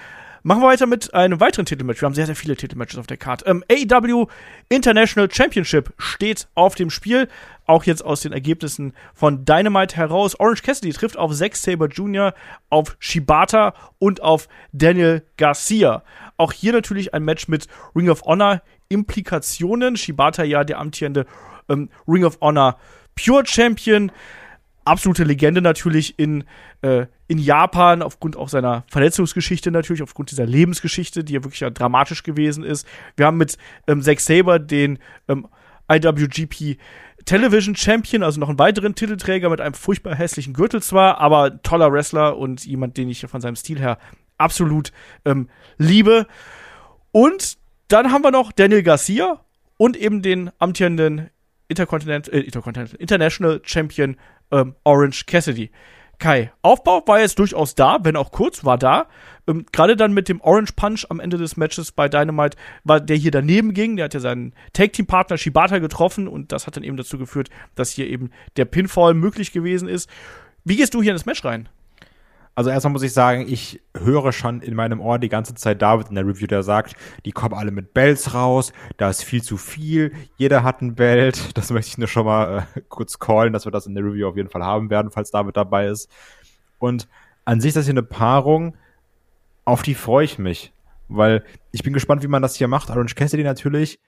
[0.46, 2.02] Machen wir weiter mit einem weiteren Titelmatch.
[2.02, 3.46] Wir haben sehr, sehr viele Titelmatches auf der Karte.
[3.46, 4.28] Ähm, AEW
[4.68, 7.30] International Championship steht auf dem Spiel.
[7.66, 10.38] Auch jetzt aus den Ergebnissen von Dynamite heraus.
[10.38, 12.34] Orange Cassidy trifft auf Zack Saber Jr.,
[12.70, 16.04] auf Shibata und auf Daniel Garcia.
[16.36, 19.96] Auch hier natürlich ein Match mit Ring of Honor Implikationen.
[19.96, 21.26] Shibata ja der amtierende
[21.70, 22.78] ähm, Ring of Honor
[23.16, 24.12] Pure Champion
[24.86, 26.44] absolute Legende natürlich in,
[26.82, 31.70] äh, in Japan, aufgrund auch seiner Verletzungsgeschichte natürlich, aufgrund dieser Lebensgeschichte, die ja wirklich ja
[31.70, 32.88] dramatisch gewesen ist.
[33.16, 35.48] Wir haben mit ähm, Zack Saber den ähm,
[35.92, 36.78] IWGP
[37.26, 41.92] Television Champion, also noch einen weiteren Titelträger mit einem furchtbar hässlichen Gürtel zwar, aber toller
[41.92, 43.98] Wrestler und jemand, den ich von seinem Stil her
[44.38, 44.92] absolut
[45.24, 46.28] ähm, liebe.
[47.12, 49.40] Und dann haben wir noch Daniel Garcia
[49.78, 51.30] und eben den amtierenden
[51.68, 54.18] Intercontinental, äh, Intercontinental International Champion
[54.52, 55.72] ähm, Orange Cassidy.
[56.20, 59.08] Kai, Aufbau war jetzt durchaus da, wenn auch kurz, war da.
[59.48, 63.18] Ähm, Gerade dann mit dem Orange Punch am Ende des Matches bei Dynamite, war der
[63.18, 63.98] hier daneben ging.
[63.98, 67.92] Der hat ja seinen Tag-Team-Partner Shibata getroffen und das hat dann eben dazu geführt, dass
[67.92, 70.10] hier eben der Pinfall möglich gewesen ist.
[70.64, 71.68] Wie gehst du hier in das Match rein?
[72.56, 76.10] Also erstmal muss ich sagen, ich höre schon in meinem Ohr die ganze Zeit David
[76.10, 79.58] in der Review, der sagt, die kommen alle mit Bells raus, da ist viel zu
[79.58, 81.52] viel, jeder hat ein Belt.
[81.56, 84.28] Das möchte ich nur schon mal äh, kurz callen, dass wir das in der Review
[84.28, 86.10] auf jeden Fall haben werden, falls David dabei ist.
[86.78, 87.08] Und
[87.46, 88.76] an sich ist das hier eine Paarung,
[89.66, 90.74] auf die freue ich mich,
[91.08, 92.90] weil ich bin gespannt, wie man das hier macht.
[92.90, 94.00] Orange Cassidy natürlich,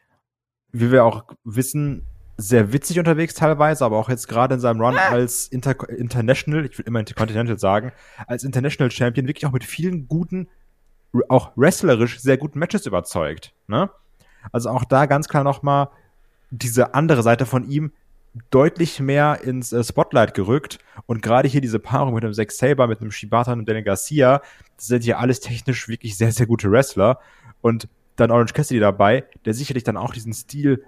[0.71, 2.05] wie wir auch wissen,
[2.37, 5.09] sehr witzig unterwegs teilweise, aber auch jetzt gerade in seinem Run ah.
[5.09, 7.91] als Inter International, ich will immer Intercontinental sagen,
[8.27, 10.47] als International Champion wirklich auch mit vielen guten,
[11.29, 13.53] auch wrestlerisch sehr guten Matches überzeugt.
[13.67, 13.89] Ne?
[14.51, 15.89] Also auch da ganz klar nochmal
[16.51, 17.91] diese andere Seite von ihm
[18.49, 22.87] deutlich mehr ins äh, Spotlight gerückt und gerade hier diese Paarung mit einem Zack Saber,
[22.87, 24.41] mit einem Shibata und Daniel Garcia,
[24.75, 27.19] das sind ja alles technisch wirklich sehr, sehr gute Wrestler
[27.61, 30.83] und dann Orange Cassidy dabei, der sicherlich dann auch diesen Stil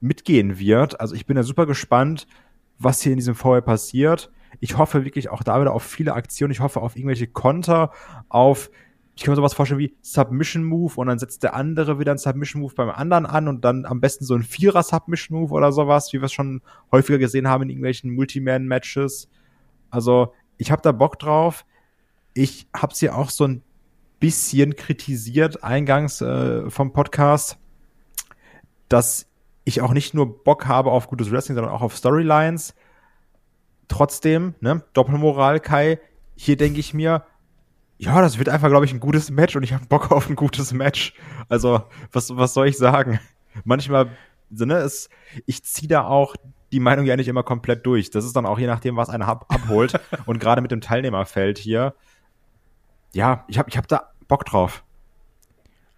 [0.00, 1.00] mitgehen wird.
[1.00, 2.26] Also ich bin ja super gespannt,
[2.78, 4.30] was hier in diesem Vorher passiert.
[4.60, 6.52] Ich hoffe wirklich auch da wieder auf viele Aktionen.
[6.52, 7.90] Ich hoffe auf irgendwelche Konter,
[8.28, 8.70] auf,
[9.14, 12.18] ich kann mir sowas vorstellen wie Submission Move und dann setzt der andere wieder einen
[12.18, 15.72] Submission Move beim anderen an und dann am besten so ein Vierer Submission Move oder
[15.72, 19.28] sowas, wie wir es schon häufiger gesehen haben in irgendwelchen Multiman Matches.
[19.90, 21.64] Also ich habe da Bock drauf.
[22.34, 23.62] Ich habe sie auch so ein
[24.20, 27.58] bisschen kritisiert eingangs äh, vom Podcast,
[28.88, 29.26] dass
[29.66, 32.74] ich auch nicht nur Bock habe auf gutes Wrestling, sondern auch auf Storylines.
[33.88, 36.00] Trotzdem, ne, Doppelmoral, Kai,
[36.34, 37.24] hier denke ich mir,
[37.98, 40.36] ja, das wird einfach, glaube ich, ein gutes Match und ich habe Bock auf ein
[40.36, 41.14] gutes Match.
[41.48, 43.20] Also, was, was soll ich sagen?
[43.64, 44.10] manchmal,
[44.50, 45.08] so, ne, es,
[45.46, 46.36] ich ziehe da auch
[46.72, 48.10] die Meinung ja nicht immer komplett durch.
[48.10, 49.98] Das ist dann auch je nachdem, was einer ab abholt.
[50.26, 51.94] und gerade mit dem Teilnehmerfeld hier,
[53.12, 54.84] ja, ich habe ich hab da Bock drauf.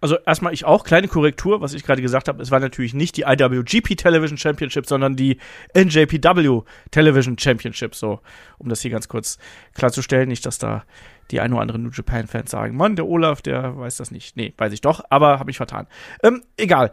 [0.01, 3.17] Also erstmal ich auch, kleine Korrektur, was ich gerade gesagt habe, es war natürlich nicht
[3.17, 5.37] die IWGP Television Championship, sondern die
[5.73, 8.21] NJPW Television Championship, so,
[8.57, 9.37] um das hier ganz kurz
[9.73, 10.83] klarzustellen, nicht, dass da
[11.31, 14.35] die ein oder anderen New Japan Fans sagen, Mann, der Olaf, der weiß das nicht.
[14.35, 15.87] Nee, weiß ich doch, aber habe ich vertan.
[16.23, 16.91] Ähm, egal.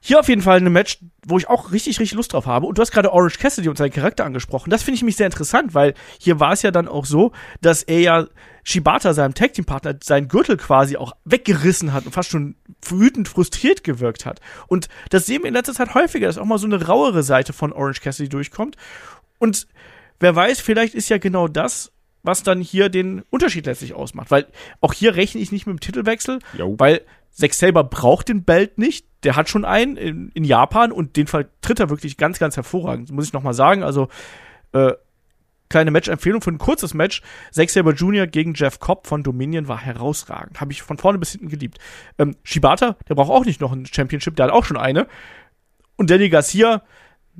[0.00, 2.66] Hier auf jeden Fall ein Match, wo ich auch richtig, richtig Lust drauf habe.
[2.66, 4.70] Und du hast gerade Orange Cassidy und seinen Charakter angesprochen.
[4.70, 7.82] Das finde ich nämlich sehr interessant, weil hier war es ja dann auch so, dass
[7.82, 8.26] er ja
[8.62, 13.26] Shibata, seinem Tag Team Partner, seinen Gürtel quasi auch weggerissen hat und fast schon wütend
[13.26, 14.40] frustriert gewirkt hat.
[14.66, 17.52] Und das sehen wir in letzter Zeit häufiger, dass auch mal so eine rauere Seite
[17.52, 18.76] von Orange Cassidy durchkommt.
[19.38, 19.66] Und
[20.20, 24.30] wer weiß, vielleicht ist ja genau das, was dann hier den Unterschied letztlich ausmacht.
[24.30, 24.46] Weil
[24.80, 26.74] auch hier rechne ich nicht mit dem Titelwechsel, jo.
[26.78, 27.00] weil
[27.38, 29.06] Zack Saber braucht den Belt nicht.
[29.22, 33.12] Der hat schon einen in, in, Japan und den vertritt er wirklich ganz, ganz hervorragend.
[33.12, 33.84] Muss ich nochmal sagen.
[33.84, 34.08] Also,
[34.72, 34.92] äh,
[35.68, 37.22] kleine Match-Empfehlung für ein kurzes Match.
[37.52, 38.26] Zack Saber Jr.
[38.26, 40.60] gegen Jeff Cobb von Dominion war herausragend.
[40.60, 41.78] Habe ich von vorne bis hinten geliebt.
[42.18, 45.06] Ähm, Shibata, der braucht auch nicht noch ein Championship, der hat auch schon eine.
[45.96, 46.82] Und Danny Garcia,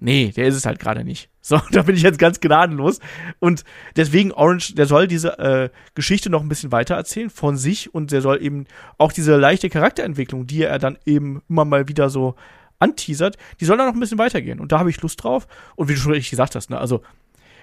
[0.01, 1.31] nee, der ist es halt gerade nicht.
[1.41, 3.01] So, da bin ich jetzt ganz gnadenlos.
[3.39, 3.65] Und
[3.97, 8.13] deswegen Orange, der soll diese äh, Geschichte noch ein bisschen weiter erzählen von sich und
[8.13, 12.35] der soll eben auch diese leichte Charakterentwicklung, die er dann eben immer mal wieder so
[12.79, 14.61] anteasert, die soll dann noch ein bisschen weitergehen.
[14.61, 15.47] Und da habe ich Lust drauf.
[15.77, 17.03] Und wie du schon richtig gesagt hast, ne, also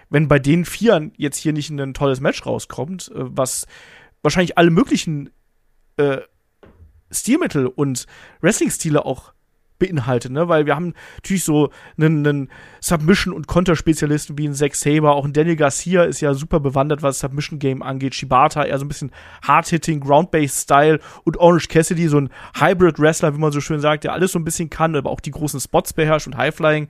[0.10, 3.68] wenn bei den Vieren jetzt hier nicht ein tolles Match rauskommt, äh, was
[4.22, 5.30] wahrscheinlich alle möglichen
[5.98, 6.18] äh,
[7.12, 8.08] Stilmittel und
[8.42, 9.35] Wrestling-Stile auch
[9.80, 10.48] beinhaltet, ne?
[10.48, 15.26] Weil wir haben natürlich so einen, einen Submission- und Konterspezialisten wie ein Zack Saber, auch
[15.26, 18.16] ein Daniel Garcia ist ja super bewandert, was Submission-Game angeht.
[18.16, 19.12] Shibata eher so ein bisschen
[19.46, 24.32] Hard-Hitting, Ground-Based-Style und Orange Cassidy, so ein Hybrid-Wrestler, wie man so schön sagt, der alles
[24.32, 26.88] so ein bisschen kann, aber auch die großen Spots beherrscht und High-Flying.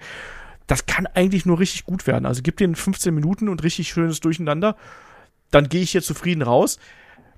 [0.68, 2.26] Das kann eigentlich nur richtig gut werden.
[2.26, 4.76] Also gib den 15 Minuten und richtig schönes Durcheinander.
[5.52, 6.80] Dann gehe ich hier zufrieden raus.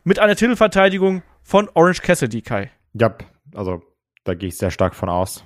[0.04, 2.72] Mit einer Titelverteidigung von Orange Cassidy, Kai.
[2.94, 3.16] Ja,
[3.54, 3.82] also
[4.28, 5.46] da gehe ich sehr stark von aus.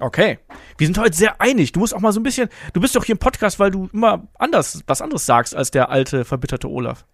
[0.00, 0.38] Okay.
[0.78, 1.72] Wir sind heute sehr einig.
[1.72, 2.48] Du musst auch mal so ein bisschen.
[2.72, 5.90] Du bist doch hier im Podcast, weil du immer anders, was anderes sagst als der
[5.90, 7.04] alte, verbitterte Olaf.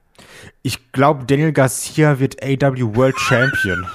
[0.62, 3.86] Ich glaube, Daniel Garcia wird AW World Champion.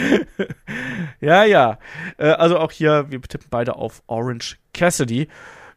[1.20, 1.78] ja, ja.
[2.18, 5.28] Äh, also auch hier, wir tippen beide auf Orange Cassidy.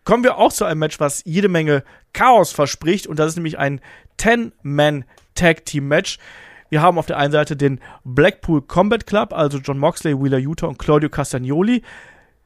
[0.06, 1.84] Kommen wir auch zu einem Match, was jede Menge
[2.14, 3.08] Chaos verspricht.
[3.08, 3.82] Und das ist nämlich ein
[4.20, 6.18] 10-Man-Tag-Team-Match.
[6.70, 10.68] Wir haben auf der einen Seite den Blackpool Combat Club, also John Moxley, Wheeler Utah
[10.68, 11.84] und Claudio Castagnoli,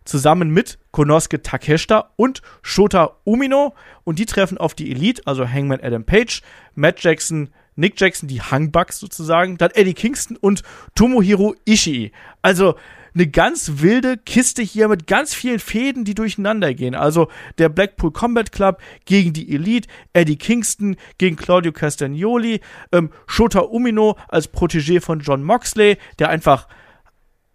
[0.05, 3.73] zusammen mit Konosuke Takeshita und Shota Umino.
[4.03, 6.41] Und die treffen auf die Elite, also Hangman Adam Page,
[6.75, 10.63] Matt Jackson, Nick Jackson, die Hangbucks sozusagen, dann Eddie Kingston und
[10.95, 12.11] Tomohiro Ishii.
[12.41, 12.75] Also
[13.13, 16.95] eine ganz wilde Kiste hier mit ganz vielen Fäden, die durcheinander gehen.
[16.95, 23.59] Also der Blackpool Combat Club gegen die Elite, Eddie Kingston gegen Claudio Castagnoli, ähm, Shota
[23.59, 26.67] Umino als Protégé von John Moxley, der einfach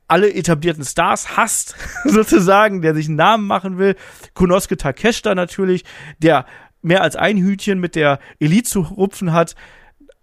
[0.09, 3.97] alle etablierten Stars hasst, sozusagen, der sich einen Namen machen will.
[4.35, 5.85] Konosuke Takeshita natürlich,
[6.19, 6.47] der
[6.83, 9.57] mehr als ein Hütchen mit der Elite zu rupfen hat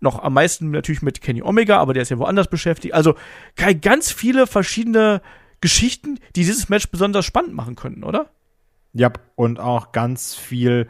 [0.03, 2.93] noch am meisten natürlich mit Kenny Omega, aber der ist ja woanders beschäftigt.
[2.93, 3.15] Also
[3.81, 5.21] ganz viele verschiedene
[5.61, 8.29] Geschichten, die dieses Match besonders spannend machen könnten, oder?
[8.91, 10.87] Ja, und auch ganz viel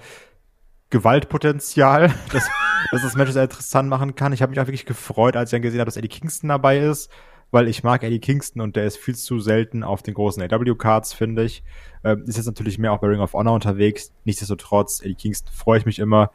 [0.89, 2.49] Gewaltpotenzial, dass,
[2.91, 4.34] dass das Match sehr interessant machen kann.
[4.34, 6.80] Ich habe mich auch wirklich gefreut, als ich dann gesehen habe, dass Eddie Kingston dabei
[6.80, 7.10] ist,
[7.52, 11.13] weil ich mag Eddie Kingston und der ist viel zu selten auf den großen AW-Cards,
[11.13, 11.63] finde ich.
[12.04, 14.12] Ähm, ist jetzt natürlich mehr auch bei Ring of Honor unterwegs.
[14.26, 16.32] Nichtsdestotrotz, Eddie Kingston freue ich mich immer.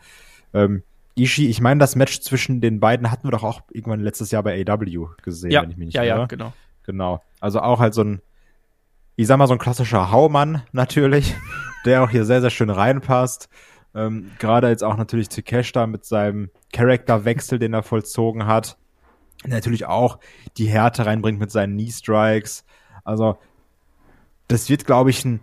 [0.55, 0.85] Ähm,
[1.19, 4.43] Ishii, ich meine, das Match zwischen den beiden hatten wir doch auch irgendwann letztes Jahr
[4.43, 6.21] bei AW gesehen, ja, wenn ich mich nicht ja, irre.
[6.21, 6.53] Ja, genau.
[6.85, 7.23] Genau.
[7.41, 8.23] Also auch halt so ein,
[9.17, 11.35] ich sag mal, so ein klassischer Haumann natürlich,
[11.85, 13.49] der auch hier sehr, sehr schön reinpasst.
[13.95, 18.79] Ähm, Gerade jetzt auch natürlich Takeshita mit seinem Charakterwechsel, den er vollzogen hat.
[19.45, 20.19] Natürlich auch
[20.57, 22.65] die Härte reinbringt mit seinen Knee Strikes.
[23.05, 23.39] Also,
[24.49, 25.41] das wird, glaube ich, ein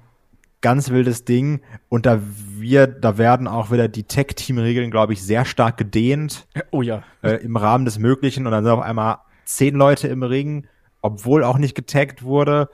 [0.65, 1.61] ganz wildes Ding.
[1.89, 2.19] Und da
[2.57, 6.47] wir, da werden auch wieder die Tech-Team-Regeln, glaube ich, sehr stark gedehnt.
[6.71, 7.03] Oh ja.
[7.21, 8.47] Äh, Im Rahmen des Möglichen.
[8.47, 10.65] Und dann sind auf einmal zehn Leute im Ring,
[11.03, 12.69] obwohl auch nicht getaggt wurde.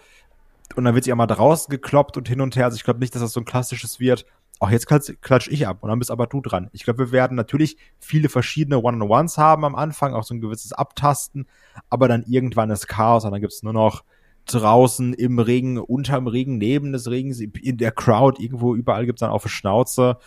[0.78, 2.64] Und dann wird sich auch mal draußen gekloppt und hin und her.
[2.64, 4.26] Also ich glaube nicht, dass das so ein klassisches wird.
[4.62, 6.70] Auch jetzt klatsch, klatsch ich ab und dann bist aber du dran.
[6.72, 10.72] Ich glaube, wir werden natürlich viele verschiedene One-on-Ones haben am Anfang, auch so ein gewisses
[10.72, 11.46] Abtasten,
[11.90, 14.06] aber dann irgendwann ist Chaos und dann gibt's nur noch
[14.46, 19.30] draußen im Regen, unterm Regen, neben des Regens, in der Crowd, irgendwo überall gibt's dann
[19.30, 20.18] auf Schnauze.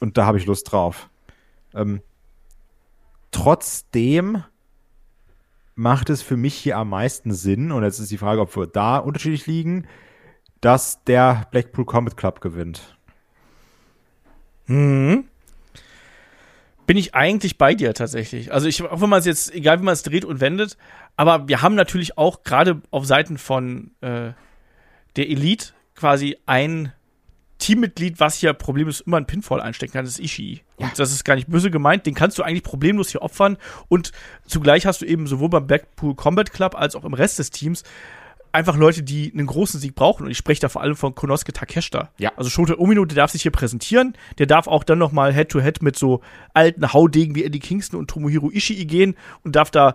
[0.00, 1.08] Und da habe ich Lust drauf.
[1.74, 2.00] Ähm,
[3.30, 4.44] trotzdem
[5.74, 8.66] macht es für mich hier am meisten Sinn, und jetzt ist die Frage, ob wir
[8.66, 9.86] da unterschiedlich liegen,
[10.60, 12.96] dass der Blackpool Combat Club gewinnt.
[14.66, 15.24] Mhm.
[16.86, 18.52] Bin ich eigentlich bei dir tatsächlich.
[18.52, 20.78] Also ich, auch wenn man es jetzt, egal wie man es dreht und wendet,
[21.16, 24.32] aber wir haben natürlich auch gerade auf Seiten von äh,
[25.16, 26.92] der Elite quasi ein
[27.58, 30.62] Teammitglied, was hier problemlos immer einen Pinfall einstecken kann, das ist Ishii.
[30.78, 30.86] Ja.
[30.86, 33.56] Und das ist gar nicht böse gemeint, den kannst du eigentlich problemlos hier opfern
[33.88, 34.12] und
[34.46, 37.82] zugleich hast du eben sowohl beim Blackpool Combat Club als auch im Rest des Teams
[38.56, 40.24] einfach Leute, die einen großen Sieg brauchen.
[40.24, 42.08] Und ich spreche da vor allem von Konosuke Takeshita.
[42.16, 42.32] Ja.
[42.36, 44.14] Also Shota Umino, der darf sich hier präsentieren.
[44.38, 46.22] Der darf auch dann noch mal Head-to-Head mit so
[46.54, 49.94] alten Haudegen wie Eddie Kingston und Tomohiro Ishii gehen und darf da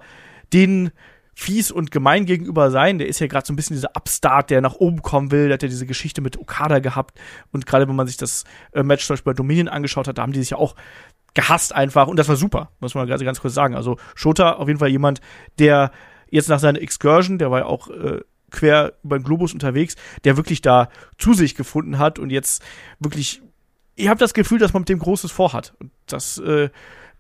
[0.53, 0.91] den
[1.33, 2.97] fies und gemein gegenüber sein.
[2.97, 5.47] Der ist ja gerade so ein bisschen dieser Upstart, der nach oben kommen will.
[5.47, 7.19] Der hat ja diese Geschichte mit Okada gehabt.
[7.51, 10.21] Und gerade wenn man sich das äh, Match zum Beispiel bei Dominion angeschaut hat, da
[10.21, 10.75] haben die sich ja auch
[11.33, 12.07] gehasst einfach.
[12.07, 13.75] Und das war super, muss man ganz, ganz kurz sagen.
[13.75, 15.21] Also Shota auf jeden Fall jemand,
[15.59, 15.91] der
[16.29, 20.37] jetzt nach seiner Excursion, der war ja auch äh, quer über den Globus unterwegs, der
[20.37, 22.63] wirklich da zu sich gefunden hat und jetzt
[22.99, 23.41] wirklich,
[23.95, 25.73] ich habe das Gefühl, dass man mit dem Großes vorhat.
[25.79, 26.69] Und das äh,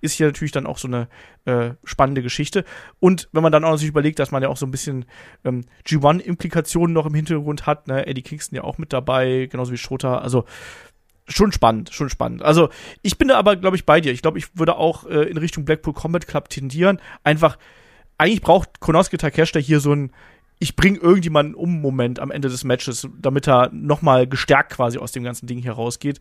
[0.01, 1.07] ist hier natürlich dann auch so eine
[1.45, 2.65] äh, spannende Geschichte.
[2.99, 5.05] Und wenn man dann auch sich überlegt, dass man ja auch so ein bisschen
[5.43, 8.05] ähm, G1-Implikationen noch im Hintergrund hat, ne?
[8.07, 10.17] Eddie Kingston ja auch mit dabei, genauso wie Schota.
[10.17, 10.45] Also
[11.27, 12.41] schon spannend, schon spannend.
[12.41, 12.69] Also
[13.03, 14.11] ich bin da aber, glaube ich, bei dir.
[14.11, 16.99] Ich glaube, ich würde auch äh, in Richtung Blackpool Combat Club tendieren.
[17.23, 17.57] Einfach,
[18.17, 20.11] eigentlich braucht Konosuke Takeshita hier so ein
[20.61, 25.11] ich bringe irgendjemanden um Moment am Ende des Matches, damit er nochmal gestärkt quasi aus
[25.11, 26.19] dem ganzen Ding hier rausgeht.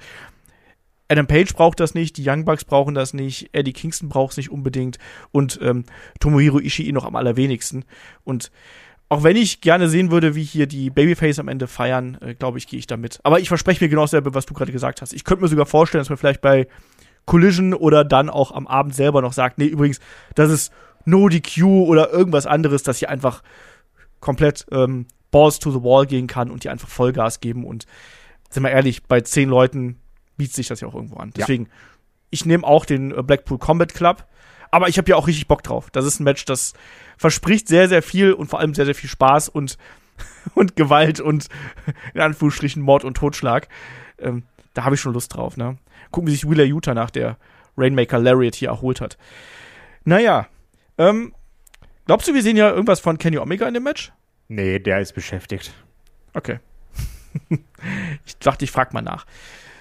[1.11, 4.37] Adam Page braucht das nicht, die Young Bucks brauchen das nicht, Eddie Kingston braucht es
[4.37, 4.99] nicht unbedingt
[5.33, 5.85] und ähm,
[6.21, 7.85] Tomohiro Ishii noch am allerwenigsten.
[8.23, 8.53] Und
[9.09, 12.59] auch wenn ich gerne sehen würde, wie hier die Babyface am Ende feiern, äh, glaube
[12.59, 13.19] ich, gehe ich damit.
[13.25, 15.13] Aber ich verspreche mir genau dasselbe, was du gerade gesagt hast.
[15.13, 16.69] Ich könnte mir sogar vorstellen, dass man vielleicht bei
[17.27, 19.99] Collision oder dann auch am Abend selber noch sagt, nee, übrigens,
[20.37, 20.73] das ist
[21.05, 23.43] No DQ oder irgendwas anderes, dass hier einfach
[24.21, 27.65] komplett ähm, Balls to the Wall gehen kann und die einfach Vollgas geben.
[27.65, 27.87] Und
[28.49, 29.97] sind wir ehrlich, bei zehn Leuten
[30.41, 31.33] bietet sich das ja auch irgendwo an.
[31.37, 31.71] Deswegen, ja.
[32.31, 34.27] ich nehme auch den äh, Blackpool Combat Club.
[34.73, 35.91] Aber ich habe ja auch richtig Bock drauf.
[35.91, 36.75] Das ist ein Match, das
[37.17, 39.79] verspricht sehr, sehr viel und vor allem sehr, sehr viel Spaß und,
[40.55, 41.49] und Gewalt und
[42.15, 43.69] in Anführungsstrichen Mord und Totschlag.
[44.19, 45.79] Ähm, da habe ich schon Lust drauf, ne?
[46.13, 47.37] Gucken, wie sich Wheeler Utah nach der
[47.77, 49.19] Rainmaker Lariat hier erholt hat.
[50.05, 50.47] Naja,
[50.99, 51.33] ähm,
[52.11, 54.11] Glaubst du, wir sehen ja irgendwas von Kenny Omega in dem Match?
[54.49, 55.73] Nee, der ist beschäftigt.
[56.35, 56.59] Okay.
[58.27, 59.27] ich dachte, ich frag mal nach.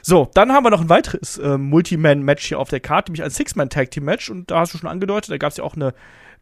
[0.09, 3.29] So, dann haben wir noch ein weiteres äh, Multi-Man-Match hier auf der Karte, nämlich ein
[3.29, 4.31] Six-Man-Tag-Team-Match.
[4.31, 5.93] Und da hast du schon angedeutet, da gab es ja auch eine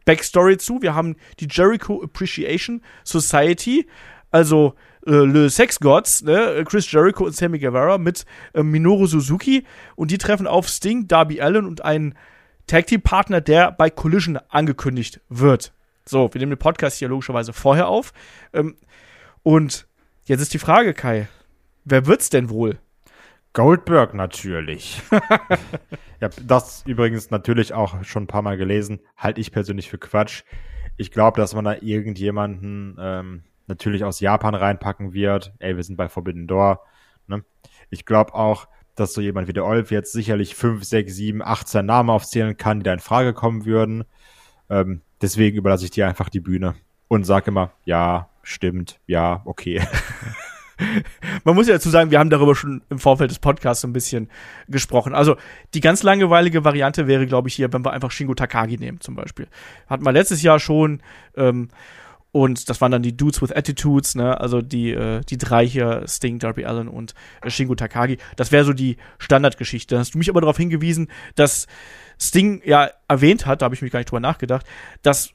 [0.06, 0.80] Backstory zu.
[0.80, 3.86] Wir haben die Jericho Appreciation Society,
[4.30, 4.72] also
[5.06, 6.64] äh, Le Sex Gods, ne?
[6.66, 9.66] Chris Jericho und Sammy Guevara mit äh, Minoru Suzuki.
[9.96, 12.14] Und die treffen auf Sting, Darby Allen und einen
[12.68, 15.74] Tag-Team-Partner, der bei Collision angekündigt wird.
[16.06, 18.14] So, wir nehmen den Podcast hier logischerweise vorher auf.
[18.54, 18.76] Ähm,
[19.42, 19.86] und
[20.24, 21.28] jetzt ist die Frage, Kai,
[21.84, 22.78] wer wird's denn wohl?
[23.52, 25.02] Goldberg natürlich.
[25.10, 29.00] ich habe das übrigens natürlich auch schon ein paar Mal gelesen.
[29.16, 30.44] Halte ich persönlich für Quatsch.
[30.96, 35.52] Ich glaube, dass man da irgendjemanden ähm, natürlich aus Japan reinpacken wird.
[35.58, 36.82] Ey, wir sind bei Forbidden Door.
[37.26, 37.44] Ne?
[37.90, 41.86] Ich glaube auch, dass so jemand wie der Olf jetzt sicherlich 5, 6, 7, 18
[41.86, 44.04] Namen aufzählen kann, die da in Frage kommen würden.
[44.70, 46.74] Ähm, deswegen überlasse ich dir einfach die Bühne
[47.06, 49.82] und sage immer, ja, stimmt, ja, okay.
[51.44, 54.28] Man muss ja dazu sagen, wir haben darüber schon im Vorfeld des Podcasts ein bisschen
[54.68, 55.14] gesprochen.
[55.14, 55.36] Also
[55.74, 59.14] die ganz langweilige Variante wäre, glaube ich, hier, wenn wir einfach Shingo Takagi nehmen, zum
[59.14, 59.48] Beispiel.
[59.88, 61.00] Hatten wir letztes Jahr schon.
[61.36, 61.68] Ähm,
[62.30, 64.38] und das waren dann die Dudes with Attitudes, ne?
[64.38, 68.18] Also die, äh, die drei hier, Sting, Darby Allen und äh, Shingo Takagi.
[68.36, 69.94] Das wäre so die Standardgeschichte.
[69.94, 71.66] Da hast du mich aber darauf hingewiesen, dass
[72.20, 74.66] Sting ja erwähnt hat, da habe ich mich gar nicht drüber nachgedacht,
[75.02, 75.32] dass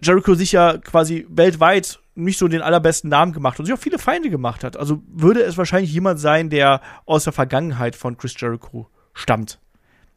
[0.00, 3.98] Jericho sich ja quasi weltweit nicht so den allerbesten Namen gemacht und sich auch viele
[3.98, 4.76] Feinde gemacht hat.
[4.76, 9.60] Also würde es wahrscheinlich jemand sein, der aus der Vergangenheit von Chris Jericho stammt.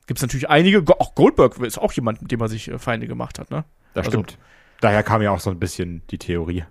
[0.07, 3.07] Gibt es natürlich einige, auch Goldberg ist auch jemand, mit dem er sich äh, Feinde
[3.07, 3.63] gemacht hat, ne?
[3.93, 4.37] Das also, stimmt.
[4.81, 6.65] Daher kam ja auch so ein bisschen die Theorie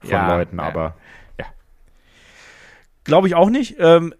[0.00, 0.96] von ja, Leuten, aber
[1.38, 1.46] ja.
[3.02, 3.76] Glaube ich auch nicht.
[3.78, 4.14] Ähm,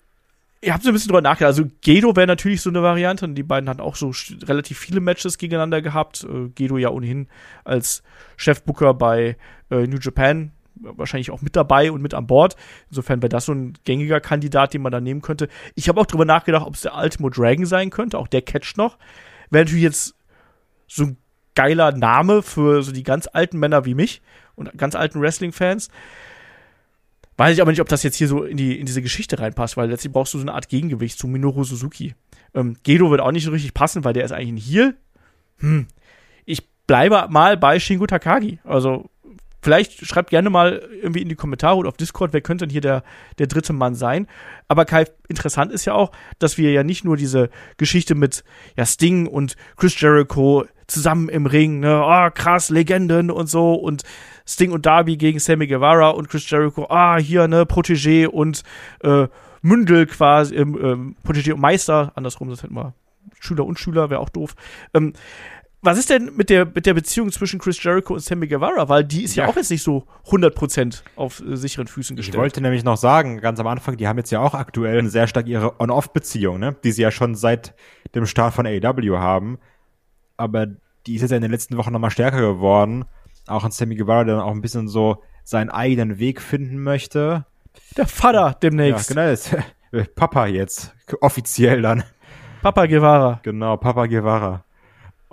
[0.60, 1.56] ihr habt so ein bisschen drüber nachgedacht.
[1.56, 3.24] Also Gedo wäre natürlich so eine Variante.
[3.24, 4.12] Und die beiden hatten auch so
[4.44, 6.24] relativ viele Matches gegeneinander gehabt.
[6.24, 7.28] Äh, Gedo ja ohnehin
[7.64, 8.02] als
[8.36, 9.36] Chefbooker bei
[9.70, 10.50] äh, New Japan
[10.80, 12.56] wahrscheinlich auch mit dabei und mit an Bord.
[12.90, 15.48] Insofern wäre das so ein gängiger Kandidat, den man da nehmen könnte.
[15.74, 18.18] Ich habe auch drüber nachgedacht, ob es der Ultimo Dragon sein könnte.
[18.18, 18.98] Auch der catcht noch.
[19.50, 20.14] Wäre natürlich jetzt
[20.86, 21.16] so ein
[21.54, 24.22] geiler Name für so die ganz alten Männer wie mich
[24.54, 25.88] und ganz alten Wrestling-Fans.
[27.36, 29.76] Weiß ich aber nicht, ob das jetzt hier so in, die, in diese Geschichte reinpasst,
[29.76, 32.14] weil letztlich brauchst du so eine Art Gegengewicht zu Minoru Suzuki.
[32.54, 34.96] Ähm, Gedo wird auch nicht so richtig passen, weil der ist eigentlich ein Heel.
[35.58, 35.86] Hm.
[36.46, 38.58] Ich bleibe mal bei Shingo Takagi.
[38.64, 39.10] Also
[39.66, 42.80] Vielleicht schreibt gerne mal irgendwie in die Kommentare oder auf Discord, wer könnte denn hier
[42.80, 43.02] der,
[43.40, 44.28] der dritte Mann sein.
[44.68, 48.44] Aber Kai, interessant ist ja auch, dass wir ja nicht nur diese Geschichte mit
[48.76, 54.04] ja, Sting und Chris Jericho zusammen im Ring, ne, oh, krass, Legenden und so und
[54.46, 58.62] Sting und Darby gegen Sammy Guevara und Chris Jericho, ah, hier, ne, Protégé und
[59.02, 59.26] äh,
[59.62, 62.94] Mündel quasi, ähm, ähm, Protégé und Meister, andersrum, das hätten wir
[63.40, 64.54] Schüler und Schüler, wäre auch doof.
[64.94, 65.12] Ähm,
[65.82, 68.88] was ist denn mit der, mit der Beziehung zwischen Chris Jericho und Sammy Guevara?
[68.88, 72.34] Weil die ist ja, ja auch jetzt nicht so 100% auf äh, sicheren Füßen gestellt.
[72.34, 75.26] Ich wollte nämlich noch sagen, ganz am Anfang, die haben jetzt ja auch aktuell sehr
[75.26, 76.76] stark ihre On-Off-Beziehung, ne?
[76.82, 77.74] die sie ja schon seit
[78.14, 79.58] dem Start von AEW haben.
[80.36, 80.66] Aber
[81.06, 83.04] die ist jetzt ja in den letzten Wochen nochmal stärker geworden.
[83.46, 87.46] Auch ein Sammy Guevara, der dann auch ein bisschen so seinen eigenen Weg finden möchte.
[87.96, 89.14] Der Vater demnächst.
[89.14, 89.34] Ja,
[89.92, 90.04] genau.
[90.16, 90.94] Papa jetzt.
[91.20, 92.02] Offiziell dann.
[92.62, 93.40] Papa Guevara.
[93.44, 94.64] Genau, Papa Guevara.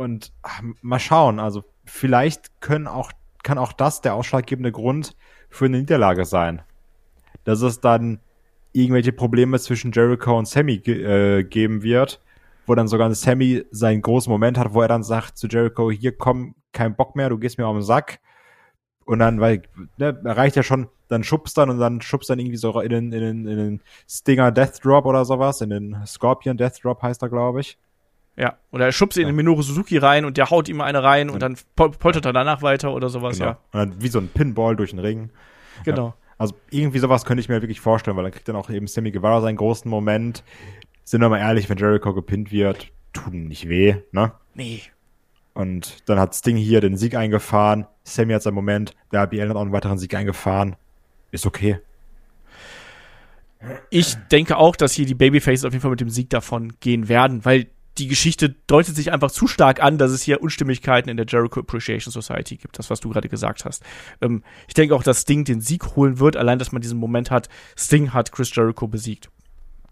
[0.04, 3.12] Und ach, mal schauen, also vielleicht können auch,
[3.44, 5.16] kann auch das der ausschlaggebende Grund
[5.50, 6.62] für eine Niederlage sein.
[7.44, 8.20] Dass es dann
[8.74, 12.22] irgendwelche Probleme zwischen Jericho und Sammy äh, geben wird,
[12.66, 16.18] wo dann sogar Sammy seinen großen Moment hat, wo er dann sagt zu Jericho, hier
[16.18, 18.20] komm, kein Bock mehr, du gehst mir auf den Sack.
[19.06, 19.64] Und dann, weil,
[19.98, 23.12] ne, reicht ja schon, dann schubst dann und dann schubst dann irgendwie so in den,
[23.12, 27.22] in den, in den Stinger Death Drop oder sowas, in den Scorpion Death Drop heißt
[27.22, 27.78] er, glaube ich.
[28.36, 31.30] Ja, oder er schubst ihn in Minoru Suzuki rein und der haut ihm eine rein
[31.30, 33.52] und dann pol poltert er danach weiter oder sowas, genau.
[33.52, 33.60] ja.
[33.72, 35.30] Und dann wie so ein Pinball durch den Ring.
[35.86, 36.08] Genau.
[36.08, 36.14] Ja.
[36.40, 39.12] Also irgendwie sowas könnte ich mir wirklich vorstellen, weil dann kriegt dann auch eben Sammy
[39.12, 40.44] Guevara seinen großen Moment.
[41.04, 44.32] Sind wir mal ehrlich, wenn Jericho gepinnt wird, tut ihm nicht weh, ne?
[44.56, 44.82] Nee.
[45.54, 47.86] Und dann hat Sting hier den Sieg eingefahren.
[48.04, 48.96] Sammy hat seinen Moment.
[49.12, 50.76] Der BL hat auch einen weiteren Sieg eingefahren.
[51.32, 51.80] Ist okay.
[53.90, 57.08] Ich denke auch, dass hier die Babyfaces auf jeden Fall mit dem Sieg davon gehen
[57.08, 57.68] werden, weil
[57.98, 61.60] die Geschichte deutet sich einfach zu stark an, dass es hier Unstimmigkeiten in der Jericho
[61.60, 63.84] Appreciation Society gibt, das, was du gerade gesagt hast.
[64.22, 67.30] Ähm, ich denke auch, dass Sting den Sieg holen wird, allein, dass man diesen Moment
[67.30, 69.30] hat, Sting hat Chris Jericho besiegt.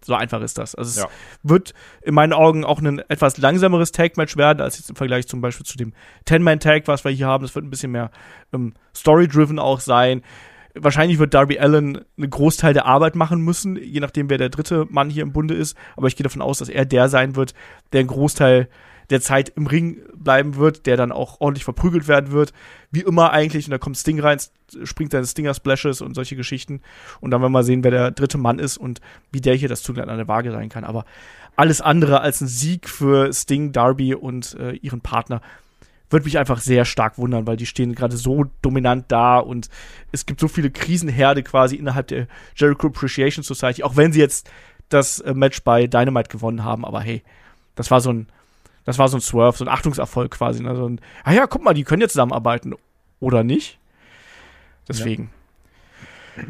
[0.03, 0.73] So einfach ist das.
[0.73, 1.07] Also ja.
[1.07, 1.11] es
[1.43, 5.41] wird in meinen Augen auch ein etwas langsameres Tag-Match werden, als jetzt im Vergleich zum
[5.41, 5.93] Beispiel zu dem
[6.25, 7.45] Ten-Man-Tag, was wir hier haben.
[7.45, 8.09] Es wird ein bisschen mehr
[8.51, 10.23] ähm, Story-driven auch sein.
[10.73, 14.85] Wahrscheinlich wird Darby Allen einen Großteil der Arbeit machen müssen, je nachdem, wer der dritte
[14.89, 15.77] Mann hier im Bunde ist.
[15.97, 17.53] Aber ich gehe davon aus, dass er der sein wird,
[17.91, 18.69] der einen Großteil
[19.09, 22.53] der Zeit im Ring bleiben wird, der dann auch ordentlich verprügelt werden wird.
[22.91, 23.65] Wie immer eigentlich.
[23.65, 24.39] Und da kommt Sting rein,
[24.83, 26.81] springt seine Stinger-Splashes und solche Geschichten.
[27.19, 29.01] Und dann werden wir mal sehen, wer der dritte Mann ist und
[29.31, 30.85] wie der hier das Zugleich an der Waage sein kann.
[30.85, 31.03] Aber
[31.57, 35.41] alles andere als ein Sieg für Sting, Darby und äh, ihren Partner
[36.11, 39.69] würde mich einfach sehr stark wundern, weil die stehen gerade so dominant da und
[40.11, 44.49] es gibt so viele Krisenherde quasi innerhalb der Jericho Appreciation Society, auch wenn sie jetzt
[44.89, 47.23] das äh, Match bei Dynamite gewonnen haben, aber hey,
[47.75, 48.27] das war so ein,
[48.83, 50.75] das war so ein Swerve, so ein Achtungserfolg quasi, ne?
[50.75, 52.73] so ein, ah ja, guck mal, die können jetzt zusammenarbeiten,
[53.19, 53.79] oder nicht?
[54.87, 55.31] Deswegen.
[56.35, 56.43] Ja.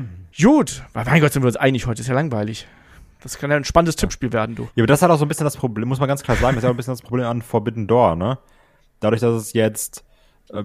[0.49, 2.67] Gut, weil mein Gott, sind wir uns einig heute, ist ja langweilig.
[3.21, 4.63] Das kann ja ein spannendes Tippspiel werden, du.
[4.75, 6.55] Ja, aber das hat auch so ein bisschen das Problem, muss man ganz klar sagen,
[6.55, 8.37] das ist ja auch ein bisschen das Problem an Forbidden Door, ne?
[9.01, 10.05] Dadurch, dass es jetzt
[10.53, 10.63] äh,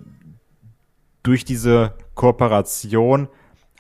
[1.24, 3.28] durch diese Kooperation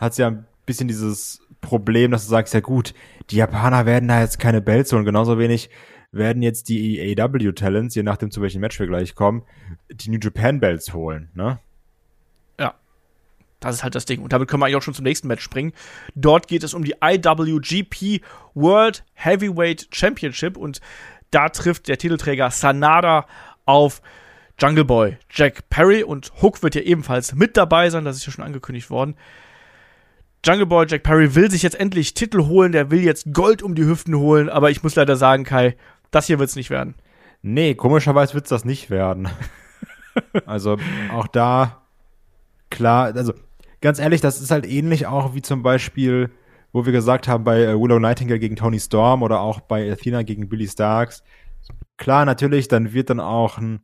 [0.00, 2.92] hat es ja ein bisschen dieses Problem, dass du sagst, ja gut,
[3.30, 5.70] die Japaner werden da jetzt keine Bells holen, genauso wenig
[6.12, 9.42] werden jetzt die AEW-Talents, je nachdem zu welchem Match wir gleich kommen,
[9.90, 11.58] die New Japan Belts holen, ne?
[12.58, 12.74] Ja.
[13.60, 14.22] Das ist halt das Ding.
[14.22, 15.72] Und damit können wir eigentlich auch schon zum nächsten Match springen.
[16.14, 18.22] Dort geht es um die IWGP
[18.54, 20.80] World Heavyweight Championship und
[21.30, 23.26] da trifft der Titelträger Sanada
[23.64, 24.02] auf
[24.58, 28.32] Jungle Boy, Jack Perry und Hook wird ja ebenfalls mit dabei sein, das ist ja
[28.32, 29.16] schon angekündigt worden.
[30.44, 33.74] Jungle Boy, Jack Perry will sich jetzt endlich Titel holen, der will jetzt Gold um
[33.74, 35.76] die Hüften holen, aber ich muss leider sagen, Kai,
[36.10, 36.94] das hier wird's nicht werden.
[37.42, 39.28] Nee, komischerweise wird's das nicht werden.
[40.46, 40.78] also
[41.12, 41.82] auch da,
[42.70, 43.34] klar, also
[43.82, 46.30] ganz ehrlich, das ist halt ähnlich auch wie zum Beispiel,
[46.72, 50.22] wo wir gesagt haben, bei äh, Willow Nightingale gegen Tony Storm oder auch bei Athena
[50.22, 51.22] gegen Billy Starks.
[51.98, 53.80] Klar, natürlich, dann wird dann auch ein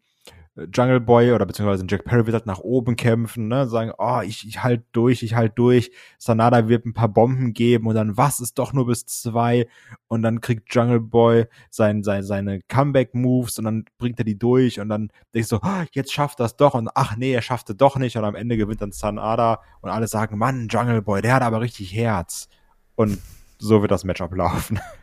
[0.54, 4.46] Jungle Boy oder beziehungsweise Jack Perry wird halt nach oben kämpfen, ne, sagen, oh, ich,
[4.46, 5.90] ich halt durch, ich halt durch.
[6.18, 9.66] Sanada wird ein paar Bomben geben und dann, was ist doch nur bis zwei
[10.08, 14.78] und dann kriegt Jungle Boy sein, sein, seine Comeback-Moves und dann bringt er die durch
[14.78, 17.96] und dann denkst du, oh, jetzt schafft das doch und ach nee, er schaffte doch
[17.96, 21.42] nicht und am Ende gewinnt dann Sanada und alle sagen, Mann, Jungle Boy, der hat
[21.42, 22.48] aber richtig Herz.
[22.94, 23.18] Und
[23.58, 24.80] so wird das Match ablaufen.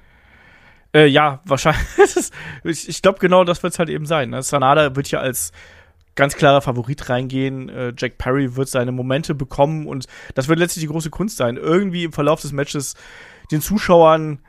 [0.93, 1.81] Äh, ja, wahrscheinlich.
[2.63, 4.31] ich ich glaube, genau das wird es halt eben sein.
[4.31, 4.41] Ne?
[4.41, 5.51] Sanada wird ja als
[6.15, 7.69] ganz klarer Favorit reingehen.
[7.69, 11.57] Äh, Jack Perry wird seine Momente bekommen und das wird letztlich die große Kunst sein.
[11.57, 12.95] Irgendwie im Verlauf des Matches
[13.51, 14.39] den Zuschauern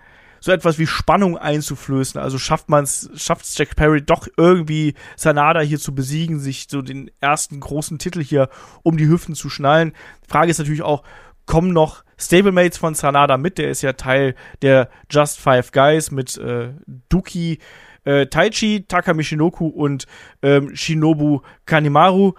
[0.41, 2.20] so etwas wie Spannung einzuflößen.
[2.20, 6.66] Also schafft man es, schafft es Jack Perry doch irgendwie Sanada hier zu besiegen, sich
[6.70, 8.49] so den ersten großen Titel hier
[8.82, 9.93] um die Hüften zu schnallen.
[10.26, 11.03] Frage ist natürlich auch,
[11.45, 13.58] kommen noch Stablemates von Sanada mit?
[13.58, 16.70] Der ist ja Teil der Just Five Guys mit äh,
[17.08, 17.58] Duki,
[18.04, 20.06] äh, Taichi, Takami Shinoku und
[20.42, 22.34] ähm, Shinobu Kanimaru.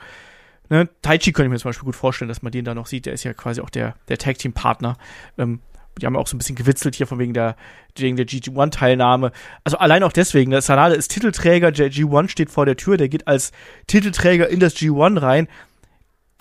[0.69, 3.05] Ne, Taichi könnte ich mir zum Beispiel gut vorstellen, dass man den da noch sieht.
[3.05, 4.97] Der ist ja quasi auch der, der Tag-Team-Partner.
[5.37, 5.59] Ähm,
[5.99, 7.55] die haben auch so ein bisschen gewitzelt hier von wegen der,
[7.97, 9.31] wegen der GG1-Teilnahme.
[9.63, 13.09] Also allein auch deswegen, der Sanada ist Titelträger, der G1 steht vor der Tür, der
[13.09, 13.51] geht als
[13.87, 15.47] Titelträger in das G1 rein.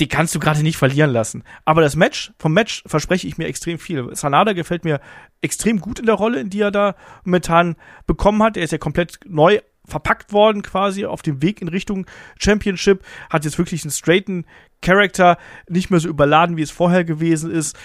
[0.01, 1.45] Die kannst du gerade nicht verlieren lassen.
[1.67, 4.15] Aber das Match, vom Match verspreche ich mir extrem viel.
[4.17, 5.01] Sanada gefällt mir
[5.43, 6.95] extrem gut in der Rolle, in die er da
[7.25, 7.77] momentan
[8.07, 8.57] bekommen hat.
[8.57, 12.07] Er ist ja komplett neu verpackt worden, quasi auf dem Weg in Richtung
[12.39, 13.05] Championship.
[13.29, 14.47] Hat jetzt wirklich einen straighten
[14.81, 15.37] Charakter,
[15.69, 17.77] nicht mehr so überladen, wie es vorher gewesen ist.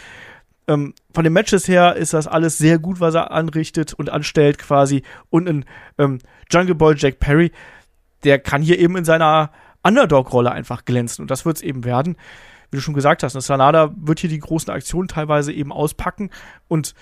[0.68, 4.57] Ähm, von den Matches her ist das alles sehr gut, was er anrichtet und anstellt
[4.57, 5.03] quasi.
[5.30, 5.66] Und ein
[5.97, 7.51] ähm, Jungle Boy Jack Perry,
[8.24, 9.51] der kann hier eben in seiner
[9.86, 11.21] Underdog-Rolle einfach glänzen.
[11.21, 12.17] Und das wird es eben werden.
[12.71, 16.29] Wie du schon gesagt hast, Sanada wird hier die großen Aktionen teilweise eben auspacken
[16.67, 16.95] und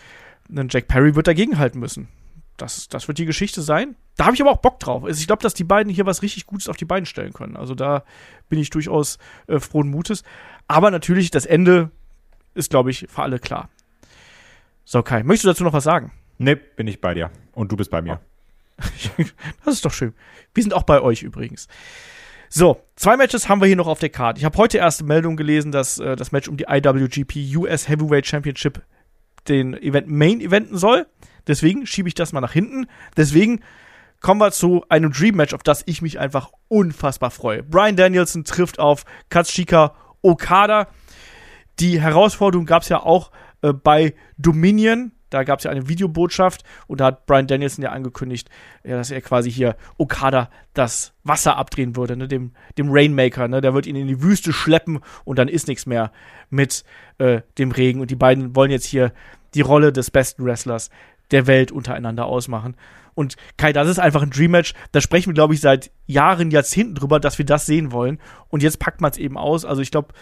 [0.50, 2.10] ein Jack Perry wird dagegenhalten müssen.
[2.58, 3.96] Das, das wird die Geschichte sein.
[4.18, 5.04] Da habe ich aber auch Bock drauf.
[5.04, 7.56] Also ich glaube, dass die beiden hier was richtig Gutes auf die Beine stellen können.
[7.56, 8.04] Also da
[8.50, 9.18] bin ich durchaus
[9.48, 10.24] äh, frohen Mutes.
[10.68, 11.90] Aber natürlich, das Ende
[12.54, 13.70] ist, glaube ich, für alle klar.
[14.86, 16.12] So, Kai, möchtest du dazu noch was sagen?
[16.38, 17.32] Nee, bin ich bei dir.
[17.54, 18.20] Und du bist bei mir.
[19.66, 20.14] das ist doch schön.
[20.54, 21.68] Wir sind auch bei euch übrigens.
[22.56, 24.38] So, zwei Matches haben wir hier noch auf der Karte.
[24.38, 28.28] Ich habe heute erste Meldung gelesen, dass äh, das Match um die IWGP US Heavyweight
[28.28, 28.84] Championship
[29.48, 31.08] den Event Main eventen soll.
[31.48, 32.86] Deswegen schiebe ich das mal nach hinten.
[33.18, 33.62] Deswegen
[34.20, 37.64] kommen wir zu einem Dream Match, auf das ich mich einfach unfassbar freue.
[37.64, 40.90] Brian Danielson trifft auf Katsushika Okada.
[41.80, 43.32] Die Herausforderung gab es ja auch
[43.64, 45.12] äh, bei Dominion.
[45.34, 48.50] Da gab es ja eine Videobotschaft und da hat Brian Danielson ja angekündigt,
[48.84, 53.48] ja, dass er quasi hier Okada das Wasser abdrehen würde, ne, dem, dem Rainmaker.
[53.48, 56.12] Ne, der wird ihn in die Wüste schleppen und dann ist nichts mehr
[56.50, 56.84] mit
[57.18, 58.02] äh, dem Regen.
[58.02, 59.12] Und die beiden wollen jetzt hier
[59.54, 60.90] die Rolle des besten Wrestlers
[61.32, 62.76] der Welt untereinander ausmachen.
[63.16, 64.74] Und Kai, das ist einfach ein Dream Match.
[64.92, 68.20] Da sprechen wir, glaube ich, seit Jahren, Jahrzehnten drüber, dass wir das sehen wollen.
[68.50, 69.66] Und jetzt packt man es eben aus.
[69.66, 70.14] Also ich glaube,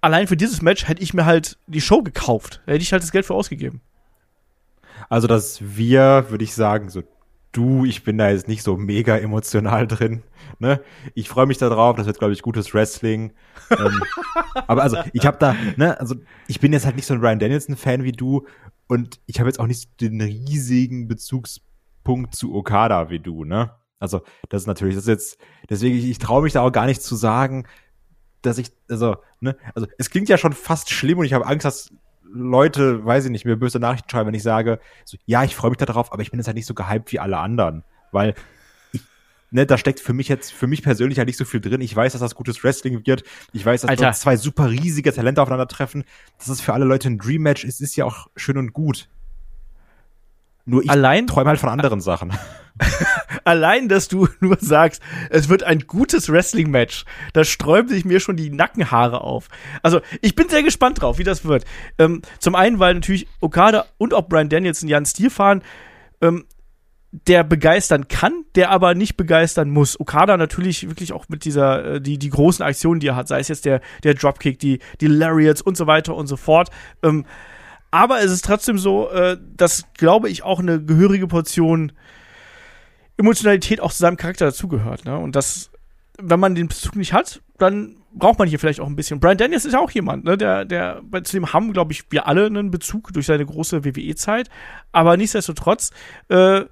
[0.00, 2.60] allein für dieses Match hätte ich mir halt die Show gekauft.
[2.66, 3.80] Da hätte ich halt das Geld für ausgegeben.
[5.12, 7.02] Also, dass wir, würde ich sagen, so
[7.52, 10.22] du, ich bin da jetzt nicht so mega emotional drin.
[10.58, 10.80] Ne?
[11.12, 13.34] Ich freue mich da drauf, das wird, glaube ich, gutes Wrestling.
[13.70, 14.02] ähm,
[14.66, 16.14] aber also, ich habe da, ne, also
[16.48, 18.46] ich bin jetzt halt nicht so ein Ryan Danielson-Fan wie du
[18.88, 23.70] und ich habe jetzt auch nicht den riesigen Bezugspunkt zu Okada wie du, ne?
[23.98, 25.38] Also, das ist natürlich, das ist jetzt,
[25.68, 27.66] deswegen, ich, ich traue mich da auch gar nicht zu sagen,
[28.40, 31.66] dass ich, also, ne, also es klingt ja schon fast schlimm und ich habe Angst,
[31.66, 31.92] dass
[32.32, 35.70] Leute, weiß ich nicht, mir böse Nachrichten schreiben, wenn ich sage, so, ja, ich freue
[35.70, 37.84] mich darauf, aber ich bin jetzt halt nicht so gehypt wie alle anderen.
[38.10, 38.34] Weil
[38.92, 39.02] ich,
[39.50, 41.80] ne, da steckt für mich jetzt, für mich persönlich halt nicht so viel drin.
[41.80, 43.24] Ich weiß, dass das gutes Wrestling wird.
[43.52, 44.12] Ich weiß, dass Alter.
[44.12, 46.04] zwei super riesige Talente aufeinandertreffen.
[46.38, 47.64] Das ist für alle Leute ein Dream Match.
[47.64, 49.08] Es ist ja auch schön und gut.
[50.64, 52.32] Nur ich Allein träume halt von anderen Sachen.
[53.44, 58.36] Allein, dass du nur sagst, es wird ein gutes Wrestling-Match, da sträuben sich mir schon
[58.36, 59.48] die Nackenhaare auf.
[59.82, 61.64] Also, ich bin sehr gespannt drauf, wie das wird.
[61.98, 65.62] Ähm, zum einen, weil natürlich Okada und auch Brian Danielson ja einen Stil fahren,
[66.20, 66.44] ähm,
[67.12, 70.00] der begeistern kann, der aber nicht begeistern muss.
[70.00, 73.40] Okada natürlich wirklich auch mit dieser, äh, die, die großen Aktionen, die er hat, sei
[73.40, 76.70] es jetzt der, der Dropkick, die, die Lariats und so weiter und so fort.
[77.02, 77.26] Ähm,
[77.92, 81.92] aber es ist trotzdem so, äh, dass, glaube ich, auch eine gehörige Portion
[83.18, 85.04] Emotionalität auch zu seinem Charakter dazugehört.
[85.04, 85.16] Ne?
[85.16, 85.70] Und das,
[86.18, 89.20] wenn man den Bezug nicht hat, dann braucht man hier vielleicht auch ein bisschen.
[89.20, 90.38] Brian Daniels ist ja auch jemand, ne?
[90.38, 94.48] der, der, zu dem haben, glaube ich, wir alle einen Bezug durch seine große WWE-Zeit.
[94.90, 95.90] Aber nichtsdestotrotz,
[96.28, 96.62] äh,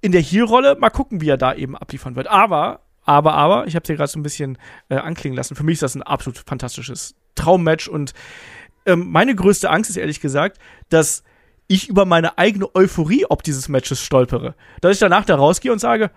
[0.00, 2.28] in der Heel-Rolle, mal gucken, wie er da eben abliefern wird.
[2.28, 4.56] Aber, aber, aber, ich habe es ja gerade so ein bisschen
[4.88, 5.54] äh, anklingen lassen.
[5.54, 8.14] Für mich ist das ein absolut fantastisches Traummatch und
[8.86, 10.58] ähm, meine größte Angst ist ehrlich gesagt,
[10.88, 11.22] dass
[11.66, 14.54] ich über meine eigene Euphorie ob dieses Matches stolpere.
[14.80, 16.10] Dass ich danach da rausgehe und sage,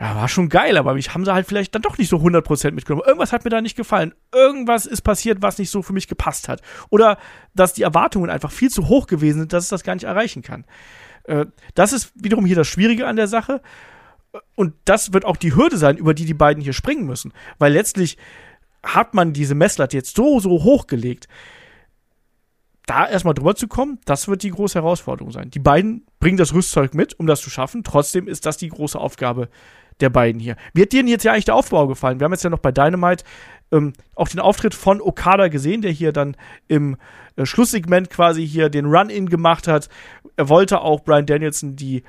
[0.00, 2.70] ja, war schon geil, aber mich haben sie halt vielleicht dann doch nicht so 100%
[2.72, 3.04] mitgenommen.
[3.06, 4.14] Irgendwas hat mir da nicht gefallen.
[4.34, 6.62] Irgendwas ist passiert, was nicht so für mich gepasst hat.
[6.88, 7.18] Oder
[7.54, 10.40] dass die Erwartungen einfach viel zu hoch gewesen sind, dass es das gar nicht erreichen
[10.42, 10.64] kann.
[11.24, 13.60] Äh, das ist wiederum hier das Schwierige an der Sache.
[14.54, 17.34] Und das wird auch die Hürde sein, über die die beiden hier springen müssen.
[17.58, 18.16] Weil letztlich
[18.84, 21.28] hat man diese Messlatte jetzt so, so hochgelegt.
[22.86, 25.50] Da erstmal drüber zu kommen, das wird die große Herausforderung sein.
[25.50, 27.84] Die beiden bringen das Rüstzeug mit, um das zu schaffen.
[27.84, 29.48] Trotzdem ist das die große Aufgabe
[30.00, 30.56] der beiden hier.
[30.72, 32.18] Wie hat dir denn jetzt ja eigentlich der Aufbau gefallen?
[32.18, 33.24] Wir haben jetzt ja noch bei Dynamite
[33.70, 36.36] ähm, auch den Auftritt von Okada gesehen, der hier dann
[36.68, 36.96] im
[37.36, 39.88] äh, Schlusssegment quasi hier den Run-In gemacht hat.
[40.36, 42.02] er wollte auch Brian Danielson die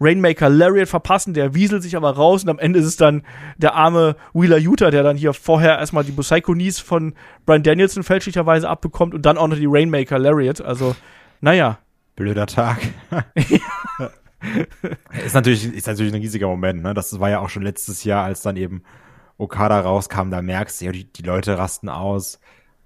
[0.00, 3.22] Rainmaker Lariat verpassen, der wieselt sich aber raus und am Ende ist es dann
[3.56, 7.14] der arme Wheeler Utah, der dann hier vorher erstmal die Psycho Knees von
[7.46, 10.60] Brian Danielson fälschlicherweise abbekommt und dann auch noch die Rainmaker Lariat.
[10.60, 10.96] Also,
[11.40, 11.78] naja.
[12.16, 12.78] Blöder Tag.
[15.24, 16.82] ist, natürlich, ist natürlich ein riesiger Moment.
[16.82, 16.94] Ne?
[16.94, 18.82] Das war ja auch schon letztes Jahr, als dann eben
[19.38, 20.30] Okada rauskam.
[20.30, 22.40] Da merkst du ja, die, die Leute rasten aus,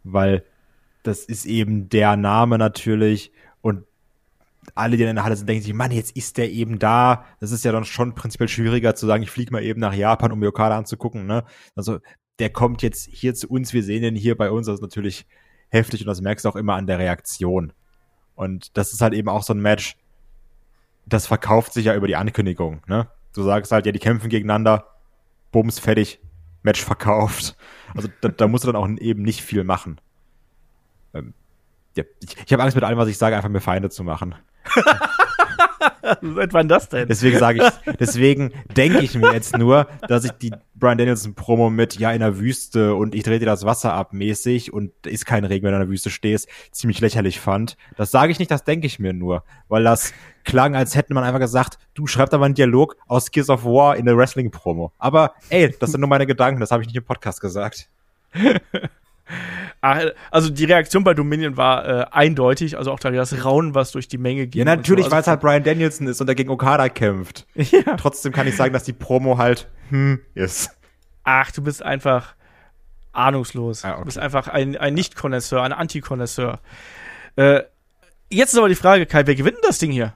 [0.04, 0.44] weil
[1.02, 3.32] das ist eben der Name natürlich
[4.74, 7.24] alle, die in der Halle sind, denken sich, Mann, jetzt ist der eben da.
[7.40, 10.32] Das ist ja dann schon prinzipiell schwieriger zu sagen, ich fliege mal eben nach Japan,
[10.32, 11.26] um mir Okada anzugucken.
[11.26, 11.44] Ne?
[11.74, 11.98] Also
[12.38, 14.66] der kommt jetzt hier zu uns, wir sehen den hier bei uns.
[14.66, 15.26] Das ist natürlich
[15.68, 17.72] heftig und das merkst du auch immer an der Reaktion.
[18.34, 19.96] Und das ist halt eben auch so ein Match,
[21.06, 22.82] das verkauft sich ja über die Ankündigung.
[22.86, 23.08] Ne?
[23.32, 24.86] Du sagst halt, ja, die kämpfen gegeneinander,
[25.52, 26.20] bums, fertig,
[26.62, 27.56] Match verkauft.
[27.94, 30.00] Also da, da musst du dann auch eben nicht viel machen.
[31.14, 31.32] Ähm,
[31.96, 34.34] ja, ich, ich habe Angst mit allem, was ich sage, einfach mir Feinde zu machen.
[36.22, 37.08] Seit wann das denn?
[37.08, 41.70] Deswegen sage ich, deswegen denke ich mir jetzt nur, dass ich die Brian Danielson Promo
[41.70, 45.26] mit ja in der Wüste und ich drehe dir das Wasser ab mäßig und ist
[45.26, 47.76] kein Regen, wenn du in der Wüste stehst, ziemlich lächerlich fand.
[47.96, 50.12] Das sage ich nicht, das denke ich mir nur, weil das
[50.44, 53.96] klang, als hätte man einfach gesagt, du schreibst aber einen Dialog aus Gears of War
[53.96, 54.92] in der Wrestling Promo.
[54.98, 57.88] Aber ey, das sind nur meine Gedanken, das habe ich nicht im Podcast gesagt.
[59.80, 64.08] Ah, also die Reaktion bei Dominion war äh, eindeutig, also auch das Raunen, was durch
[64.08, 64.60] die Menge ging.
[64.60, 65.06] Ja, natürlich, so.
[65.06, 67.46] also weil es halt Brian Danielson ist und er gegen Okada kämpft.
[67.56, 67.96] Ja.
[67.96, 70.70] Trotzdem kann ich sagen, dass die Promo halt hm ist.
[71.24, 72.34] Ach, du bist einfach
[73.12, 73.84] ahnungslos.
[73.84, 73.98] Ah, okay.
[73.98, 76.60] Du bist einfach ein, ein Nicht-Konnoisseur, ein Anti-Konnoisseur.
[77.34, 77.62] Äh,
[78.30, 80.14] jetzt ist aber die Frage, Kai, wer gewinnt denn das Ding hier?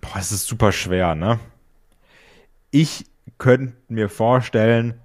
[0.00, 1.40] Boah, es ist super schwer, ne?
[2.70, 3.06] Ich
[3.38, 5.00] könnte mir vorstellen,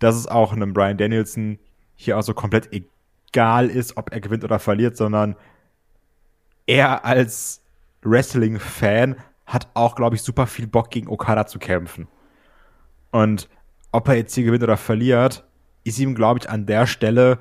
[0.00, 1.58] dass es auch einem Brian Danielson
[1.94, 5.36] hier auch so komplett egal ist, ob er gewinnt oder verliert, sondern
[6.66, 7.62] er als
[8.02, 12.08] Wrestling-Fan hat auch, glaube ich, super viel Bock gegen Okada zu kämpfen.
[13.10, 13.48] Und
[13.92, 15.44] ob er jetzt hier gewinnt oder verliert,
[15.84, 17.38] ist ihm, glaube ich, an der Stelle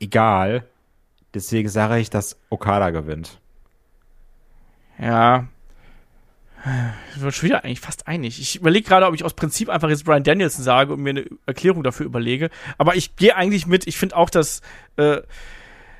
[0.00, 0.68] egal.
[1.34, 3.40] Deswegen sage ich, dass Okada gewinnt.
[4.98, 5.46] Ja,
[7.14, 8.40] ich bin schon wieder eigentlich fast einig.
[8.40, 11.26] Ich überlege gerade, ob ich aus Prinzip einfach jetzt Brian Danielson sage und mir eine
[11.46, 12.50] Erklärung dafür überlege.
[12.76, 14.60] Aber ich gehe eigentlich mit, ich finde auch, dass,
[14.96, 15.22] äh,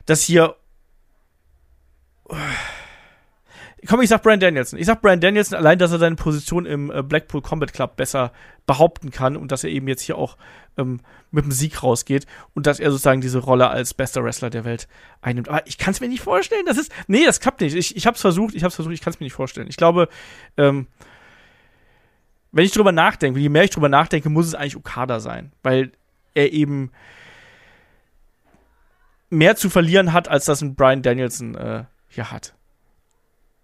[0.07, 0.57] dass hier.
[2.29, 2.35] Äh,
[3.87, 4.79] komm, ich sag Brian Danielson.
[4.79, 8.33] Ich sag Brian Danielson allein, dass er seine Position im äh, Blackpool Combat Club besser
[8.67, 10.37] behaupten kann und dass er eben jetzt hier auch
[10.77, 11.01] ähm,
[11.31, 14.89] mit dem Sieg rausgeht und dass er sozusagen diese Rolle als bester Wrestler der Welt
[15.23, 15.49] einnimmt.
[15.49, 16.67] Aber ich kann es mir nicht vorstellen.
[16.67, 17.75] Das ist, nee, das klappt nicht.
[17.75, 19.69] Ich, ich habe es versucht, ich habe es versucht, ich kann es mir nicht vorstellen.
[19.69, 20.09] Ich glaube,
[20.57, 20.87] ähm,
[22.53, 25.93] wenn ich drüber nachdenke, je mehr ich drüber nachdenke, muss es eigentlich Okada sein, weil
[26.35, 26.91] er eben
[29.31, 32.55] mehr zu verlieren hat, als das ein Brian Danielson äh, hier hat.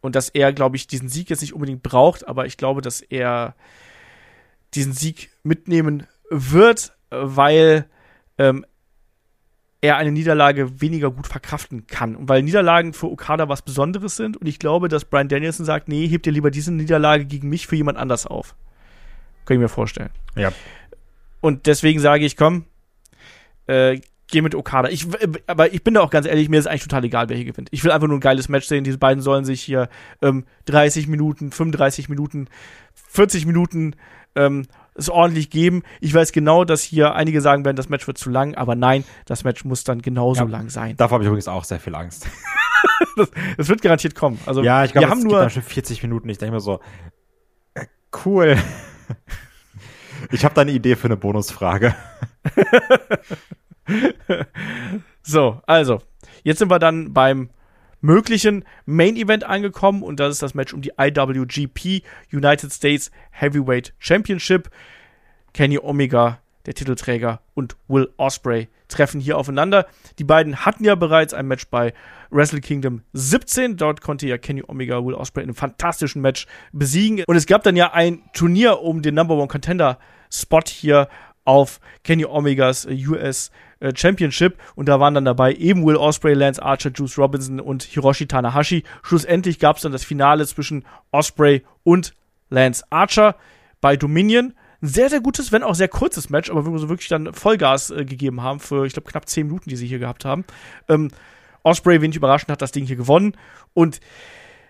[0.06, 3.00] Und dass er, glaube ich, diesen Sieg jetzt nicht unbedingt braucht, aber ich glaube, dass
[3.00, 3.56] er
[4.72, 7.86] diesen Sieg mitnehmen wird, weil
[8.38, 8.64] ähm,
[9.80, 12.14] er eine Niederlage weniger gut verkraften kann.
[12.14, 14.36] Und weil Niederlagen für Okada was Besonderes sind.
[14.36, 17.66] Und ich glaube, dass Brian Danielson sagt, nee, hebt dir lieber diese Niederlage gegen mich
[17.66, 18.54] für jemand anders auf.
[19.44, 20.10] Kann ich mir vorstellen.
[20.36, 20.52] Ja.
[21.40, 22.66] Und deswegen sage ich, komm,
[23.66, 24.88] äh, geh mit Okada.
[24.88, 25.06] Ich,
[25.46, 27.68] aber ich bin da auch ganz ehrlich, mir ist eigentlich total egal, wer hier gewinnt.
[27.70, 28.84] Ich will einfach nur ein geiles Match sehen.
[28.84, 29.88] Diese beiden sollen sich hier
[30.22, 32.48] ähm, 30 Minuten, 35 Minuten,
[33.08, 33.94] 40 Minuten
[34.34, 35.82] ähm, es ordentlich geben.
[36.00, 39.04] Ich weiß genau, dass hier einige sagen werden, das Match wird zu lang, aber nein,
[39.26, 40.96] das Match muss dann genauso ja, lang sein.
[40.96, 42.26] Davor habe ich übrigens auch sehr viel Angst.
[43.16, 44.38] das, das, wird garantiert kommen.
[44.46, 46.28] Also, ja, ich glaube, gibt dann schon 40 Minuten.
[46.28, 46.80] Ich denke mir so,
[47.74, 47.86] äh,
[48.24, 48.56] cool.
[50.30, 51.94] ich habe da eine Idee für eine Bonusfrage.
[55.22, 56.02] so, also,
[56.42, 57.50] jetzt sind wir dann beim
[58.00, 63.94] möglichen Main Event angekommen und das ist das Match um die IWGP United States Heavyweight
[63.98, 64.70] Championship.
[65.52, 69.86] Kenny Omega, der Titelträger, und Will Osprey treffen hier aufeinander.
[70.18, 71.94] Die beiden hatten ja bereits ein Match bei
[72.30, 73.76] Wrestle Kingdom 17.
[73.76, 77.24] Dort konnte ja Kenny Omega Will Osprey in einem fantastischen Match besiegen.
[77.26, 79.98] Und es gab dann ja ein Turnier um den Number One Contender
[80.30, 81.08] Spot hier
[81.44, 86.62] auf Kenny Omegas US äh, Championship und da waren dann dabei eben Will Osprey, Lance
[86.62, 88.84] Archer, Juice Robinson und Hiroshi Tanahashi.
[89.02, 92.14] Schlussendlich gab es dann das Finale zwischen Osprey und
[92.48, 93.36] Lance Archer
[93.80, 94.54] bei Dominion.
[94.82, 97.90] Ein sehr, sehr gutes, wenn auch sehr kurzes Match, aber wo sie wirklich dann Vollgas
[97.90, 100.44] äh, gegeben haben für, ich glaube, knapp 10 Minuten, die sie hier gehabt haben.
[100.88, 101.10] Ähm,
[101.62, 103.36] Osprey, wenig überraschend, hat das Ding hier gewonnen
[103.74, 104.00] und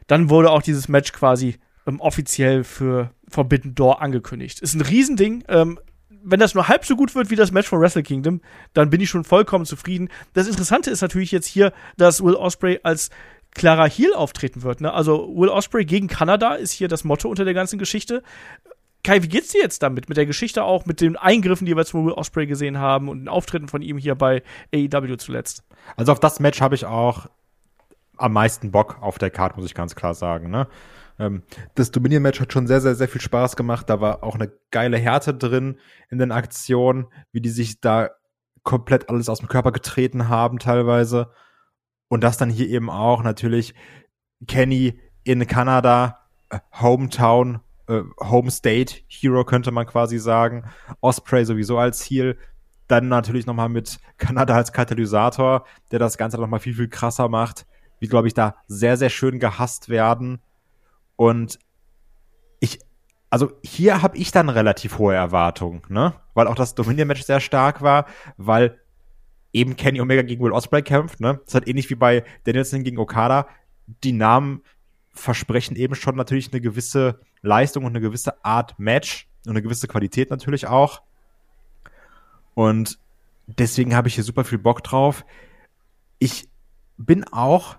[0.06, 4.60] dann wurde auch dieses Match quasi ähm, offiziell für Forbidden Door angekündigt.
[4.60, 5.44] Ist ein Riesending.
[5.48, 5.78] Ähm,
[6.26, 8.40] wenn das nur halb so gut wird wie das Match von Wrestle Kingdom,
[8.74, 10.08] dann bin ich schon vollkommen zufrieden.
[10.34, 13.10] Das Interessante ist natürlich jetzt hier, dass Will Osprey als
[13.52, 14.80] klarer Heel auftreten wird.
[14.80, 14.92] Ne?
[14.92, 18.22] Also Will Osprey gegen Kanada ist hier das Motto unter der ganzen Geschichte.
[19.04, 20.08] Kai, wie geht's dir jetzt damit?
[20.08, 23.08] Mit der Geschichte auch, mit den Eingriffen, die wir jetzt von Will Osprey gesehen haben
[23.08, 24.42] und den Auftritten von ihm hier bei
[24.74, 25.62] AEW zuletzt?
[25.96, 27.26] Also auf das Match habe ich auch
[28.16, 30.50] am meisten Bock auf der Karte, muss ich ganz klar sagen.
[30.50, 30.66] Ne?
[31.18, 31.42] Ähm,
[31.74, 33.88] das Dominion-Match hat schon sehr, sehr, sehr viel Spaß gemacht.
[33.88, 35.78] Da war auch eine geile Härte drin
[36.10, 38.10] in den Aktionen, wie die sich da
[38.62, 41.30] komplett alles aus dem Körper getreten haben teilweise.
[42.08, 43.74] Und das dann hier eben auch natürlich
[44.46, 50.64] Kenny in Kanada, äh, Hometown, äh, Home State Hero könnte man quasi sagen.
[51.00, 52.38] Osprey sowieso als Heel.
[52.88, 57.66] Dann natürlich nochmal mit Kanada als Katalysator, der das Ganze nochmal viel, viel krasser macht.
[57.98, 60.40] Wie, glaube ich, da sehr, sehr schön gehasst werden.
[61.16, 61.58] Und
[62.60, 62.78] ich,
[63.30, 66.14] also hier habe ich dann relativ hohe Erwartungen, ne?
[66.34, 68.06] Weil auch das Dominion-Match sehr stark war,
[68.36, 68.80] weil
[69.52, 71.34] eben Kenny Omega gegen Will Ospreay kämpft, ne?
[71.34, 73.48] Das ist halt ähnlich wie bei Danielson gegen Okada.
[74.04, 74.62] Die Namen
[75.12, 79.88] versprechen eben schon natürlich eine gewisse Leistung und eine gewisse Art Match und eine gewisse
[79.88, 81.02] Qualität natürlich auch.
[82.54, 82.98] Und
[83.46, 85.24] deswegen habe ich hier super viel Bock drauf.
[86.18, 86.48] Ich
[86.98, 87.76] bin auch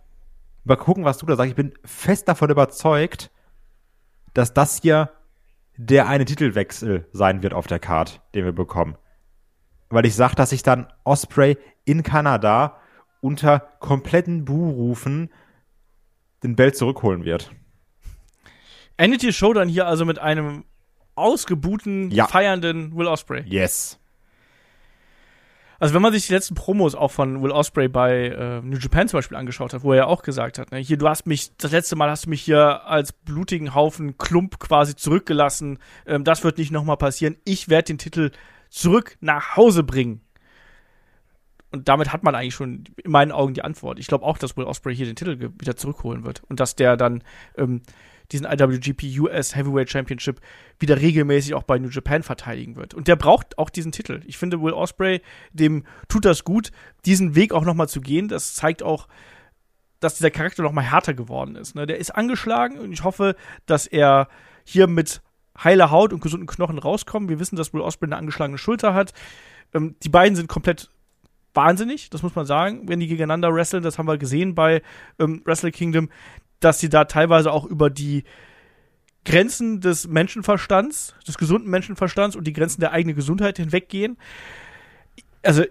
[0.68, 1.50] mal gucken, was du da sagst.
[1.50, 3.32] Ich bin fest davon überzeugt,
[4.34, 5.12] dass das hier
[5.78, 8.98] der eine Titelwechsel sein wird auf der Card, den wir bekommen.
[9.90, 12.78] Weil ich sage, dass sich dann Osprey in Kanada
[13.22, 15.32] unter kompletten Buhrufen
[16.44, 17.52] den Belt zurückholen wird.
[18.98, 20.66] Endet die Show dann hier also mit einem
[21.16, 22.28] ausgebuhten, Ja.
[22.28, 23.44] feiernden Will Osprey?
[23.46, 24.00] Yes.
[25.80, 29.08] Also wenn man sich die letzten Promos auch von Will Osprey bei äh, New Japan
[29.08, 31.56] zum Beispiel angeschaut hat, wo er ja auch gesagt hat, ne, hier, du hast mich,
[31.58, 36.44] das letzte Mal hast du mich hier als blutigen Haufen Klump quasi zurückgelassen, ähm, das
[36.44, 38.32] wird nicht nochmal passieren, ich werde den Titel
[38.70, 40.22] zurück nach Hause bringen.
[41.70, 44.00] Und damit hat man eigentlich schon in meinen Augen die Antwort.
[44.00, 46.96] Ich glaube auch, dass Will Osprey hier den Titel wieder zurückholen wird und dass der
[46.96, 47.24] dann
[47.58, 47.82] ähm,
[48.32, 50.42] diesen IWGP US Heavyweight Championship
[50.80, 52.94] wieder regelmäßig auch bei New Japan verteidigen wird.
[52.94, 54.22] Und der braucht auch diesen Titel.
[54.26, 55.22] Ich finde, Will Osprey,
[55.54, 56.72] dem tut das gut,
[57.06, 58.28] diesen Weg auch nochmal zu gehen.
[58.28, 59.08] Das zeigt auch,
[60.00, 61.76] dass dieser Charakter nochmal härter geworden ist.
[61.76, 61.86] Ne?
[61.86, 64.28] Der ist angeschlagen und ich hoffe, dass er
[64.64, 65.22] hier mit
[65.64, 67.30] heiler Haut und gesunden Knochen rauskommt.
[67.30, 69.14] Wir wissen, dass Will Osprey eine angeschlagene Schulter hat.
[69.74, 70.90] Ähm, die beiden sind komplett
[71.54, 73.84] wahnsinnig, das muss man sagen, wenn die gegeneinander wresteln.
[73.84, 74.84] Das haben wir gesehen bei
[75.18, 76.10] ähm, Wrestle Kingdom,
[76.60, 78.24] dass sie da teilweise auch über die
[79.26, 84.18] Grenzen des Menschenverstands, des gesunden Menschenverstands und die Grenzen der eigenen Gesundheit hinweggehen.
[85.44, 85.64] Also,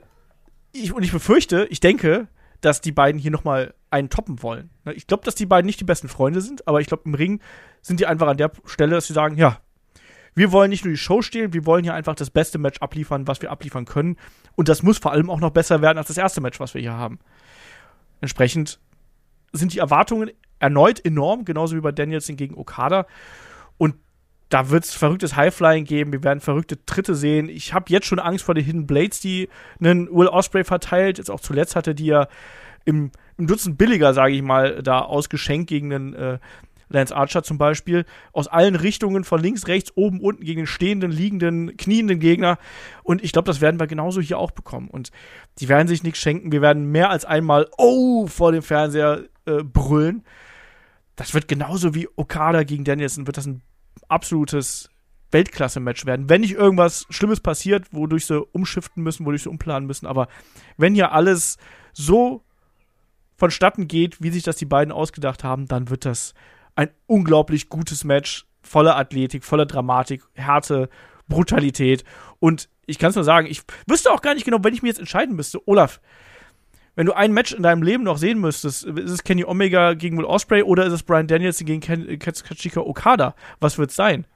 [0.72, 2.28] ich, und ich befürchte, ich denke,
[2.60, 4.70] dass die beiden hier nochmal einen toppen wollen.
[4.84, 7.14] Ne, Ich glaube, dass die beiden nicht die besten Freunde sind, aber ich glaube, im
[7.14, 7.40] Ring
[7.80, 9.60] sind die einfach an der Stelle, dass sie sagen, ja,
[10.34, 13.26] wir wollen nicht nur die Show stehlen, wir wollen hier einfach das beste Match abliefern,
[13.26, 14.16] was wir abliefern können.
[14.54, 16.82] Und das muss vor allem auch noch besser werden als das erste Match, was wir
[16.82, 17.18] hier haben.
[18.20, 18.78] Entsprechend
[19.52, 23.06] sind die Erwartungen erneut enorm, genauso wie bei Danielson gegen Okada.
[23.78, 23.96] Und
[24.48, 27.48] da wird es verrücktes Highflying geben, wir werden verrückte Tritte sehen.
[27.48, 29.48] Ich habe jetzt schon Angst vor den Hidden Blades, die
[29.80, 31.18] einen Will Osprey verteilt.
[31.18, 32.28] Jetzt auch zuletzt hatte die ja
[32.84, 36.38] im, im Dutzend billiger, sage ich mal, da ausgeschenkt gegen einen äh,
[36.88, 38.04] Lance Archer zum Beispiel.
[38.32, 42.58] Aus allen Richtungen, von links, rechts, oben, unten, gegen den stehenden, liegenden, knienden Gegner.
[43.02, 44.88] Und ich glaube, das werden wir genauso hier auch bekommen.
[44.88, 45.10] Und
[45.58, 46.52] die werden sich nichts schenken.
[46.52, 50.24] Wir werden mehr als einmal Oh vor dem Fernseher äh, brüllen.
[51.16, 53.62] Das wird genauso wie Okada gegen Danielson, wird das ein
[54.08, 54.90] absolutes
[55.32, 56.28] Weltklasse-Match werden.
[56.28, 60.06] Wenn nicht irgendwas Schlimmes passiert, wodurch sie umschiften müssen, wodurch sie umplanen müssen.
[60.06, 60.28] Aber
[60.76, 61.56] wenn hier alles
[61.92, 62.44] so
[63.36, 66.34] vonstatten geht, wie sich das die beiden ausgedacht haben, dann wird das
[66.74, 70.88] ein unglaublich gutes Match, voller Athletik, voller Dramatik, Härte,
[71.28, 72.04] Brutalität.
[72.38, 74.88] Und ich kann es nur sagen, ich wüsste auch gar nicht genau, wenn ich mir
[74.88, 76.00] jetzt entscheiden müsste, Olaf,
[76.96, 80.16] wenn du ein Match in deinem Leben noch sehen müsstest, ist es Kenny Omega gegen
[80.18, 83.34] Will Osprey oder ist es Brian Danielson gegen Ken Katsuchika Okada?
[83.60, 84.26] Was wird es sein?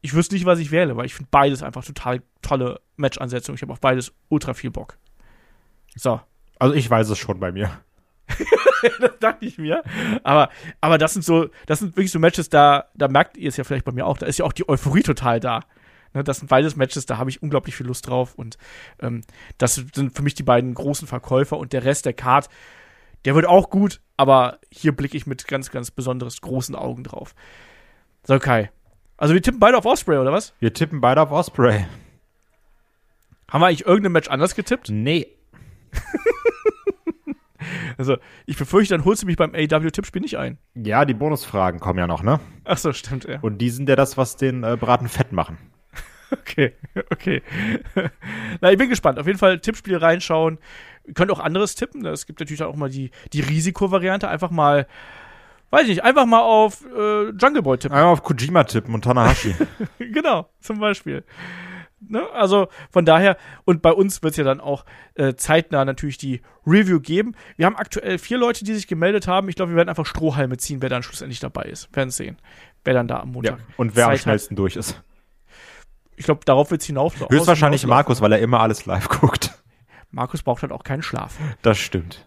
[0.00, 3.56] Ich wüsste nicht, was ich wähle, weil ich finde beides einfach total tolle Match-Ansetzungen.
[3.56, 4.96] Ich habe auf beides ultra viel Bock.
[5.96, 6.20] So,
[6.58, 7.70] Also ich weiß es schon bei mir.
[9.00, 9.82] das dachte ich mir.
[10.22, 13.56] Aber, aber das sind so, das sind wirklich so Matches, da, da merkt ihr es
[13.56, 15.62] ja vielleicht bei mir auch, da ist ja auch die Euphorie total da.
[16.14, 18.34] Ne, das sind beides Matches, da habe ich unglaublich viel Lust drauf.
[18.34, 18.56] Und
[19.00, 19.22] ähm,
[19.58, 22.48] das sind für mich die beiden großen Verkäufer und der Rest der Card,
[23.24, 27.34] der wird auch gut, aber hier blicke ich mit ganz, ganz besonders großen Augen drauf.
[28.22, 28.70] So, Kai.
[29.16, 30.54] Also wir tippen beide auf Osprey, oder was?
[30.60, 31.86] Wir tippen beide auf Osprey.
[33.50, 34.88] Haben wir eigentlich irgendein Match anders getippt?
[34.90, 35.26] Nee.
[37.96, 40.58] Also, ich befürchte, dann holst du mich beim AW-Tippspiel nicht ein.
[40.74, 42.40] Ja, die Bonusfragen kommen ja noch, ne?
[42.64, 43.38] Ach so, stimmt, ja.
[43.40, 45.58] Und die sind ja das, was den äh, Braten fett machen.
[46.40, 46.72] Okay,
[47.10, 47.42] okay.
[48.60, 49.18] Na, ich bin gespannt.
[49.18, 50.58] Auf jeden Fall Tippspiel reinschauen.
[51.06, 52.04] Ihr könnt auch anderes tippen.
[52.06, 54.28] Es gibt natürlich auch mal die, die Risikovariante.
[54.28, 54.86] Einfach mal,
[55.70, 57.96] weiß ich nicht, einfach mal auf äh, Jungle Boy tippen.
[57.96, 59.54] Einmal auf Kojima tippen und Tanahashi.
[59.98, 61.24] genau, zum Beispiel.
[62.08, 62.22] Ne?
[62.32, 66.40] Also von daher, und bei uns wird es ja dann auch äh, zeitnah natürlich die
[66.66, 67.34] Review geben.
[67.56, 69.48] Wir haben aktuell vier Leute, die sich gemeldet haben.
[69.48, 71.90] Ich glaube, wir werden einfach Strohhalme ziehen, wer dann schlussendlich dabei ist.
[71.92, 72.36] Wir werden sehen,
[72.84, 73.58] wer dann da am Montag.
[73.58, 74.58] Ja, und wer Zeit am schnellsten hat.
[74.58, 75.02] durch ist.
[76.16, 77.14] Ich glaube, darauf wird es hinauf.
[77.28, 79.52] Höchstwahrscheinlich Markus, weil er immer alles live guckt.
[80.10, 81.36] Markus braucht halt auch keinen Schlaf.
[81.62, 82.26] Das stimmt.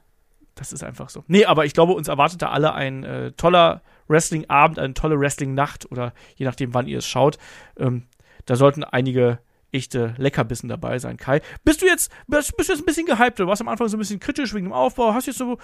[0.55, 1.23] Das ist einfach so.
[1.27, 5.89] Nee, aber ich glaube, uns erwartet da alle ein äh, toller Wrestling-Abend, eine tolle Wrestling-Nacht
[5.91, 7.37] oder je nachdem, wann ihr es schaut.
[7.77, 8.07] Ähm,
[8.45, 9.39] da sollten einige
[9.71, 11.17] echte Leckerbissen dabei sein.
[11.17, 13.39] Kai, bist du jetzt, bist, bist du jetzt ein bisschen gehypt?
[13.39, 15.13] Du warst am Anfang so ein bisschen kritisch wegen dem Aufbau.
[15.13, 15.57] Hast jetzt so,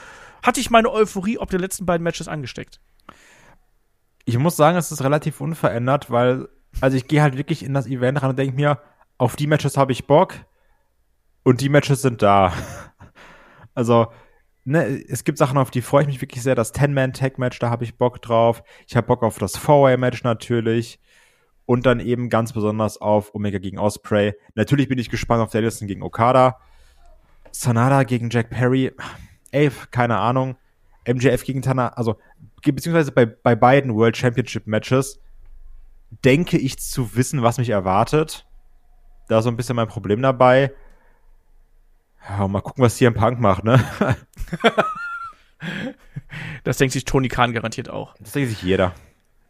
[0.44, 2.80] hatte ich meine Euphorie ob der letzten beiden Matches angesteckt?
[4.26, 6.48] Ich muss sagen, es ist relativ unverändert, weil,
[6.82, 8.80] also ich gehe halt wirklich in das Event ran und denke mir,
[9.18, 10.36] auf die Matches habe ich Bock
[11.44, 12.54] und die Matches sind da.
[13.76, 14.08] also,
[14.66, 16.56] ne, es gibt Sachen, auf die freue ich mich wirklich sehr.
[16.56, 18.64] Das Ten-Man-Tag-Match, da habe ich Bock drauf.
[18.88, 21.00] Ich habe Bock auf das Four-Way-Match natürlich
[21.66, 24.34] und dann eben ganz besonders auf Omega gegen Osprey.
[24.56, 26.60] Natürlich bin ich gespannt auf Danielson gegen Okada.
[27.52, 28.92] Sanada gegen Jack Perry.
[29.52, 30.58] Ey, keine Ahnung.
[31.08, 32.16] MJF gegen Tana, also
[32.64, 35.20] beziehungsweise bei, bei beiden World Championship Matches
[36.24, 38.46] denke ich zu wissen, was mich erwartet.
[39.28, 40.74] Da ist so ein bisschen mein Problem dabei.
[42.30, 43.84] Ja, mal gucken, was CM Punk macht, ne?
[46.64, 48.16] das denkt sich Tony Khan garantiert auch.
[48.20, 48.94] Das denkt sich jeder.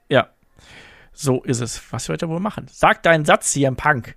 [0.10, 0.30] Ja,
[1.12, 1.82] so ist es.
[1.92, 2.68] Was wird er wohl machen?
[2.72, 4.16] Sag deinen Satz hier im Punk.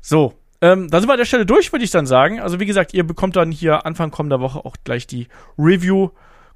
[0.00, 2.40] So, ähm, da sind wir an der Stelle durch, würde ich dann sagen.
[2.40, 5.28] Also, wie gesagt, ihr bekommt dann hier Anfang kommender Woche auch gleich die
[5.58, 6.10] Review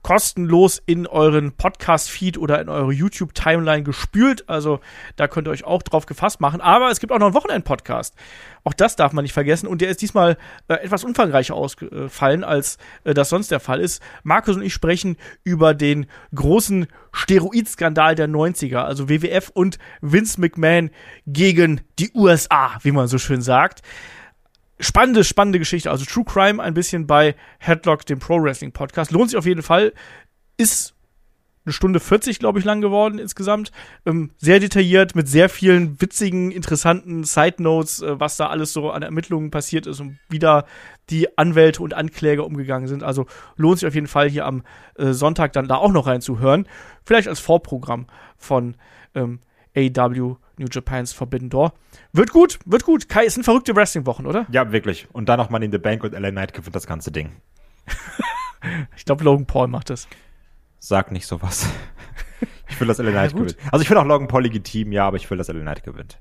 [0.08, 4.48] kostenlos in euren Podcast-Feed oder in eure YouTube-Timeline gespült.
[4.48, 4.80] Also
[5.16, 6.62] da könnt ihr euch auch drauf gefasst machen.
[6.62, 8.14] Aber es gibt auch noch einen Wochenend-Podcast.
[8.64, 9.66] Auch das darf man nicht vergessen.
[9.66, 10.38] Und der ist diesmal
[10.68, 14.02] äh, etwas umfangreicher ausgefallen, als äh, das sonst der Fall ist.
[14.22, 18.78] Markus und ich sprechen über den großen Steroidskandal der 90er.
[18.78, 20.88] Also WWF und Vince McMahon
[21.26, 23.82] gegen die USA, wie man so schön sagt
[24.80, 25.90] spannende, spannende Geschichte.
[25.90, 29.10] Also True Crime ein bisschen bei Headlock, dem Pro Wrestling Podcast.
[29.10, 29.92] Lohnt sich auf jeden Fall.
[30.56, 30.94] Ist
[31.68, 33.72] eine Stunde 40, glaube ich, lang geworden insgesamt.
[34.06, 38.90] Ähm, sehr detailliert, mit sehr vielen witzigen, interessanten Side Notes, äh, was da alles so
[38.90, 40.64] an Ermittlungen passiert ist und wie da
[41.10, 43.02] die Anwälte und Ankläger umgegangen sind.
[43.02, 43.26] Also
[43.56, 44.62] lohnt sich auf jeden Fall hier am
[44.96, 46.66] äh, Sonntag dann da auch noch reinzuhören.
[47.04, 48.06] Vielleicht als Vorprogramm
[48.36, 48.76] von
[49.14, 49.40] ähm,
[49.76, 51.72] AW New Japan's Forbidden Door.
[52.12, 53.08] Wird gut, wird gut.
[53.08, 54.46] Kai, es sind verrückte Wrestling-Wochen, oder?
[54.50, 55.08] Ja, wirklich.
[55.12, 57.32] Und dann noch mal in the Bank und LA Knight gewinnt das ganze Ding.
[58.96, 60.08] ich glaube, Logan Paul macht das.
[60.78, 61.68] Sag nicht sowas.
[62.70, 63.56] Ich will, dass LA Knight ja, gewinnt.
[63.72, 66.20] Also ich will auch Logan Paul legitim, ja, aber ich will, dass LA Knight gewinnt.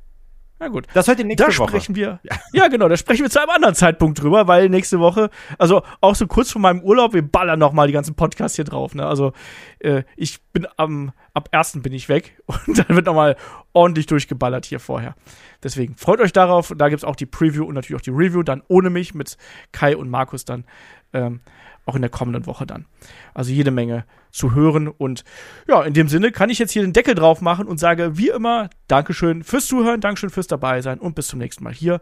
[0.59, 0.87] Na gut.
[0.93, 1.69] Das hört ihr nächste da Woche.
[1.69, 2.19] sprechen wir.
[2.53, 2.67] Ja.
[2.67, 5.29] genau, da sprechen wir zu einem anderen Zeitpunkt drüber, weil nächste Woche,
[5.59, 8.65] also auch so kurz vor meinem Urlaub, wir ballern noch mal die ganzen Podcasts hier
[8.65, 8.95] drauf.
[8.95, 9.05] Ne?
[9.05, 9.33] Also
[9.79, 13.35] äh, ich bin am ab ersten bin ich weg und dann wird noch mal
[13.73, 15.15] ordentlich durchgeballert hier vorher.
[15.61, 16.73] Deswegen freut euch darauf.
[16.75, 19.37] Da gibt's auch die Preview und natürlich auch die Review dann ohne mich mit
[19.71, 20.65] Kai und Markus dann.
[21.13, 21.41] Ähm,
[21.87, 22.85] auch in der kommenden Woche dann.
[23.33, 24.87] Also jede Menge zu hören.
[24.87, 25.23] Und
[25.67, 28.29] ja, in dem Sinne kann ich jetzt hier den Deckel drauf machen und sage wie
[28.29, 32.01] immer Dankeschön fürs Zuhören, Dankeschön fürs dabei sein und bis zum nächsten Mal hier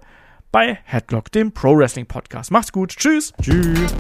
[0.51, 2.51] bei Headlock, dem Pro Wrestling Podcast.
[2.51, 2.95] Macht's gut.
[2.95, 3.33] Tschüss.
[3.41, 3.93] Tschüss.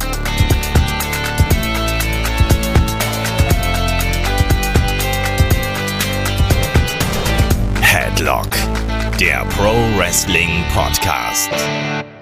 [7.81, 8.49] Headlock,
[9.19, 12.14] der Pro Wrestling Podcast.